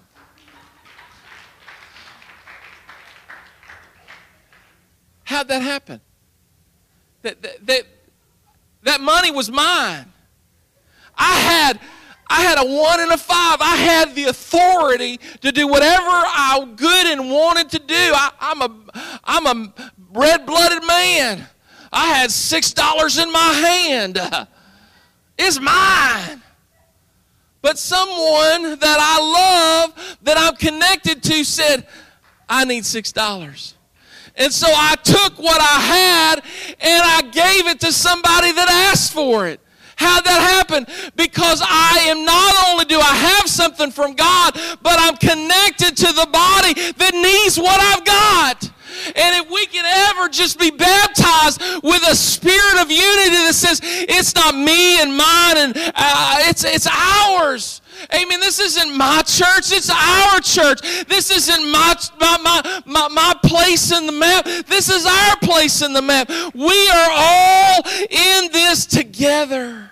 [5.33, 6.01] How'd that happen?
[7.22, 7.83] That, that, that,
[8.83, 10.05] that money was mine.
[11.16, 11.80] I had,
[12.28, 13.59] I had a one and a five.
[13.62, 17.95] I had the authority to do whatever I good and wanted to do.
[17.95, 18.70] I, I'm a,
[19.24, 19.72] I'm a
[20.12, 21.47] red-blooded man.
[21.91, 24.18] I had six dollars in my hand.
[25.39, 26.43] It's mine.
[27.62, 31.87] But someone that I love, that I'm connected to, said,
[32.49, 33.74] I need six dollars.
[34.43, 36.34] And so I took what I had
[36.80, 39.61] and I gave it to somebody that asked for it.
[39.95, 40.84] How'd that happen?
[41.14, 46.12] Because I am not only do I have something from God, but I'm connected to
[46.12, 48.72] the body that needs what I've got.
[49.14, 53.80] And if we can ever just be baptized with a spirit of unity that says
[53.82, 57.82] it's not me and mine and uh, it's it's ours.
[58.14, 58.40] Amen.
[58.40, 59.72] This isn't my church.
[59.72, 61.07] It's our church.
[61.07, 64.44] This isn't my, my, my, my, my place in the map.
[64.66, 66.28] This is our place in the map.
[66.55, 69.90] We are all in this together.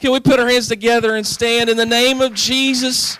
[0.00, 3.18] Can we put our hands together and stand in the name of Jesus?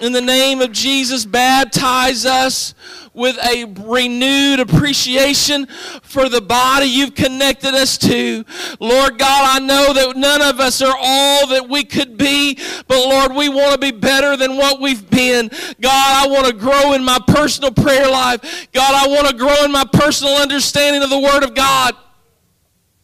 [0.00, 2.74] In the name of Jesus, baptize us
[3.12, 5.66] with a renewed appreciation
[6.02, 8.44] for the body you've connected us to.
[8.78, 12.98] Lord God, I know that none of us are all that we could be, but
[12.98, 15.50] Lord, we want to be better than what we've been.
[15.80, 18.68] God, I want to grow in my personal prayer life.
[18.72, 21.94] God, I want to grow in my personal understanding of the Word of God.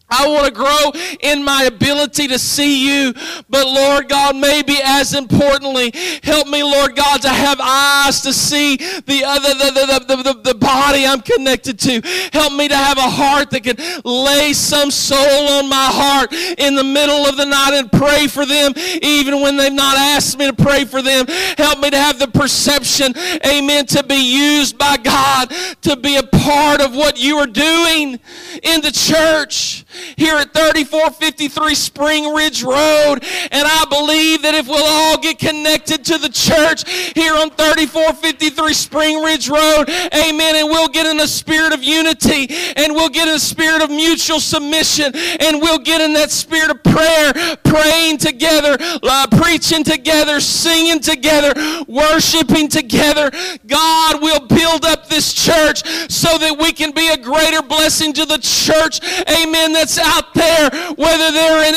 [0.09, 3.13] I want to grow in my ability to see you.
[3.49, 5.93] But Lord God, maybe as importantly,
[6.23, 10.55] help me, Lord God, to have eyes to see the other, the, the, the, the,
[10.55, 12.01] body I'm connected to.
[12.33, 16.75] Help me to have a heart that can lay some soul on my heart in
[16.75, 20.47] the middle of the night and pray for them, even when they've not asked me
[20.47, 21.27] to pray for them.
[21.59, 23.13] Help me to have the perception,
[23.45, 25.53] amen, to be used by God
[25.83, 28.19] to be a part of what you are doing
[28.63, 29.85] in the church
[30.17, 33.21] here at 3453 Spring Ridge Road.
[33.51, 38.73] And I believe that if we'll all get connected to the church here on 3453
[38.73, 43.29] Spring Ridge Road, amen, and we'll get in a spirit of unity and we'll get
[43.29, 47.33] in a spirit of mutual submission and we'll get in that spirit of prayer,
[47.65, 51.53] praying together, uh, preaching together, singing together,
[51.87, 53.31] worshiping together.
[53.67, 58.25] God will build up this church so that we can be a greater blessing to
[58.25, 61.75] the church, amen, that's out there, whether they're in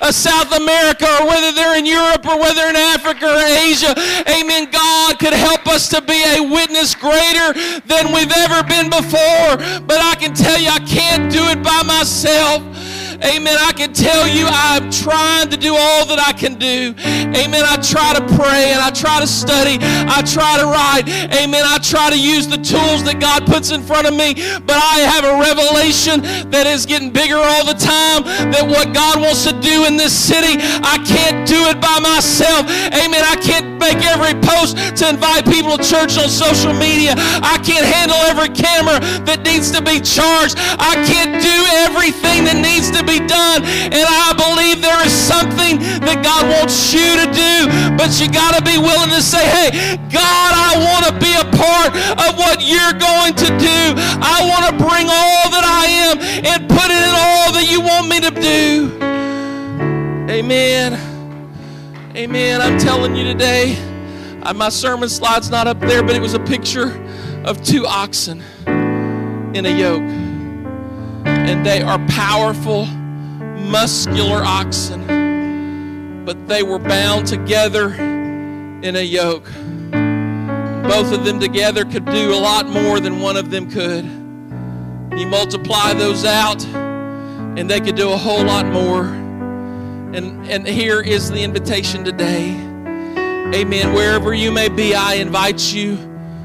[0.00, 3.92] uh, South America or whether they're in Europe or whether in Africa or Asia.
[4.24, 4.70] Amen.
[4.72, 7.52] God could help us to be a witness greater
[7.84, 9.60] than we've ever been before.
[9.84, 12.62] But I can tell you, I can't do it by myself.
[13.24, 13.56] Amen.
[13.58, 16.92] I can tell you I'm trying to do all that I can do.
[17.32, 17.64] Amen.
[17.64, 19.78] I try to pray and I try to study.
[19.80, 21.08] I try to write.
[21.32, 21.64] Amen.
[21.64, 24.34] I try to use the tools that God puts in front of me.
[24.68, 26.20] But I have a revelation
[26.52, 30.12] that is getting bigger all the time that what God wants to do in this
[30.12, 32.68] city, I can't do it by myself.
[32.92, 33.24] Amen.
[33.24, 37.16] I can't make every post to invite people to church on social media.
[37.40, 40.60] I can't handle every camera that needs to be charged.
[40.76, 41.58] I can't do
[41.88, 43.62] everything that needs to be done.
[43.64, 47.68] And I believe there is something that God wants you to do.
[47.96, 51.46] But you got to be willing to say, hey, God, I want to be a
[51.54, 53.80] part of what you're going to do.
[54.20, 57.80] I want to bring all that I am and put it in all that you
[57.80, 58.94] want me to do.
[60.30, 60.98] Amen.
[62.16, 62.62] Amen.
[62.62, 63.76] I'm telling you today,
[64.42, 67.00] uh, my sermon slide's not up there, but it was a picture
[67.44, 68.42] of two oxen
[69.54, 70.02] in a yoke
[71.26, 72.86] and they are powerful,
[73.64, 76.24] muscular oxen.
[76.24, 79.44] But they were bound together in a yoke.
[80.84, 84.04] Both of them together could do a lot more than one of them could.
[85.18, 89.04] You multiply those out, and they could do a whole lot more.
[89.04, 92.50] And, and here is the invitation today.
[93.54, 93.92] Amen.
[93.94, 95.96] Wherever you may be, I invite you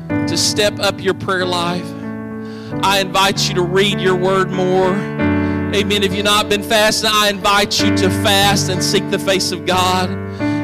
[0.07, 1.89] to step up your prayer life.
[2.83, 5.28] I invite you to read your word more.
[5.73, 6.01] Amen.
[6.01, 9.67] If you've not been fasting, I invite you to fast and seek the face of
[9.67, 10.09] God.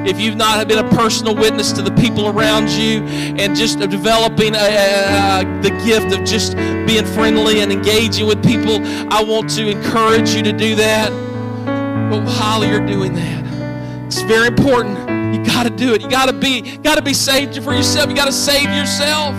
[0.08, 3.03] If you've not been a personal witness to the people around you
[3.38, 6.56] and just developing a, a, the gift of just
[6.88, 8.80] being friendly and engaging with people,
[9.14, 11.12] I want to encourage you to do that.
[12.10, 14.97] But while you're doing that, it's very important.
[15.36, 16.01] You got to do it.
[16.01, 18.10] You got to be got to be saved for yourself.
[18.10, 19.36] You got to save yourself.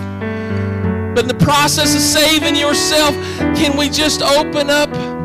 [1.13, 3.13] But in the process of saving yourself,
[3.57, 5.16] can we just open up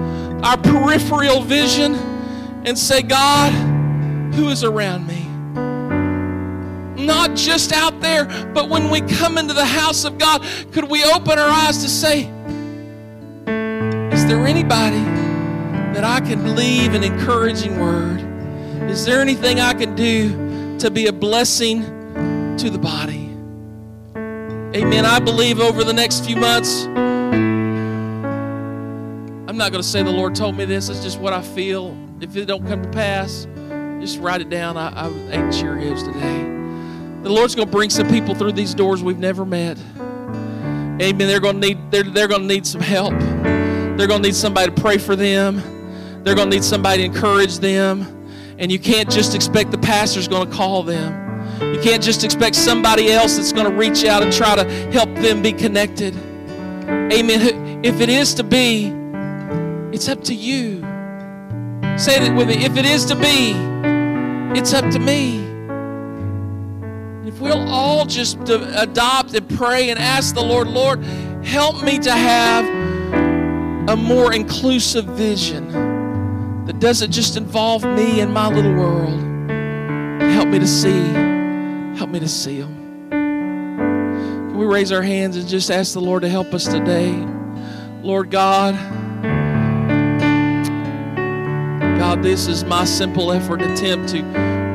[0.43, 1.95] our peripheral vision
[2.65, 3.53] and say, God,
[4.35, 5.23] who is around me?
[7.05, 11.05] Not just out there, but when we come into the house of God, could we
[11.05, 12.21] open our eyes to say,
[14.13, 15.03] Is there anybody
[15.95, 18.21] that I can leave an encouraging word?
[18.91, 21.83] Is there anything I can do to be a blessing
[22.59, 23.31] to the body?
[24.75, 25.05] Amen.
[25.05, 26.87] I believe over the next few months,
[29.53, 30.89] I'm not going to say the Lord told me this.
[30.89, 31.95] It's just what I feel.
[32.23, 33.47] If it don't come to pass,
[34.01, 34.79] just write it down.
[34.79, 37.23] I, I ate Cheerios today.
[37.23, 39.77] The Lord's going to bring some people through these doors we've never met.
[39.99, 41.19] Amen.
[41.19, 43.13] They're going to need they're, they're going to need some help.
[43.21, 45.57] They're going to need somebody to pray for them.
[46.25, 48.27] They're going to need somebody to encourage them.
[48.57, 51.61] And you can't just expect the pastor's going to call them.
[51.61, 55.15] You can't just expect somebody else that's going to reach out and try to help
[55.17, 56.17] them be connected.
[56.89, 57.85] Amen.
[57.85, 59.02] If it is to be,
[59.93, 60.81] it's up to you.
[61.99, 62.65] Say it with me.
[62.65, 63.53] If it is to be,
[64.59, 65.39] it's up to me.
[67.29, 71.05] If we'll all just adopt and pray and ask the Lord, Lord,
[71.45, 72.65] help me to have
[73.89, 79.21] a more inclusive vision that doesn't just involve me and my little world.
[80.33, 81.03] Help me to see.
[81.97, 83.11] Help me to see them.
[83.11, 87.13] Can we raise our hands and just ask the Lord to help us today?
[88.03, 88.75] Lord God,
[92.15, 94.23] God, this is my simple effort attempt to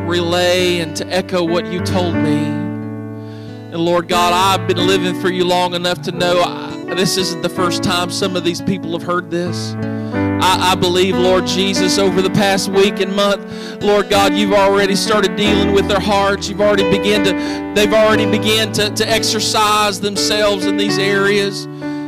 [0.07, 2.38] relay and to echo what you told me.
[2.38, 7.43] And Lord God, I've been living for you long enough to know I, this isn't
[7.43, 9.75] the first time some of these people have heard this.
[9.75, 14.95] I, I, believe, Lord Jesus, over the past week and month, Lord God, you've already
[14.95, 16.49] started dealing with their hearts.
[16.49, 21.67] You've already begun to, they've already began to, to exercise themselves in these areas.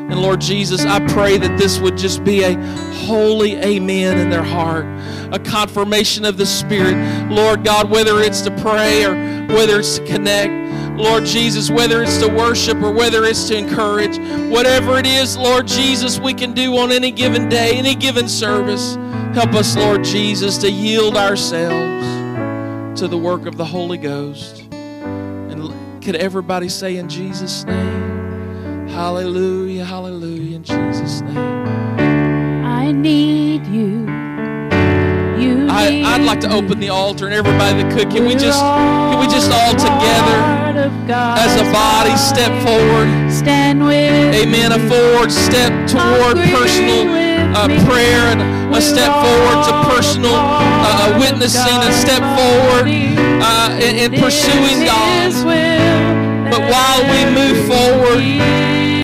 [0.10, 2.56] And Lord Jesus, I pray that this would just be a
[3.06, 4.86] holy amen in their heart,
[5.32, 6.96] a confirmation of the Spirit.
[7.30, 9.14] Lord God, whether it's to pray or
[9.54, 14.18] whether it's to connect, Lord Jesus, whether it's to worship or whether it's to encourage,
[14.52, 18.96] whatever it is, Lord Jesus, we can do on any given day, any given service.
[19.34, 24.64] Help us, Lord Jesus, to yield ourselves to the work of the Holy Ghost.
[24.72, 28.19] And could everybody say in Jesus' name?
[28.90, 31.38] Hallelujah, hallelujah, in Jesus' name.
[32.66, 34.10] I need you.
[35.40, 38.10] You I, I'd like to open the altar and everybody that could.
[38.10, 40.38] Can we just can we just all together
[41.40, 43.08] as a body step forward?
[43.32, 44.74] Stand with Amen.
[44.74, 47.08] A forward step toward personal
[47.56, 48.42] uh, prayer and
[48.76, 52.90] a step forward to personal uh, witnessing, a step forward
[53.42, 55.10] uh, in, in pursuing God.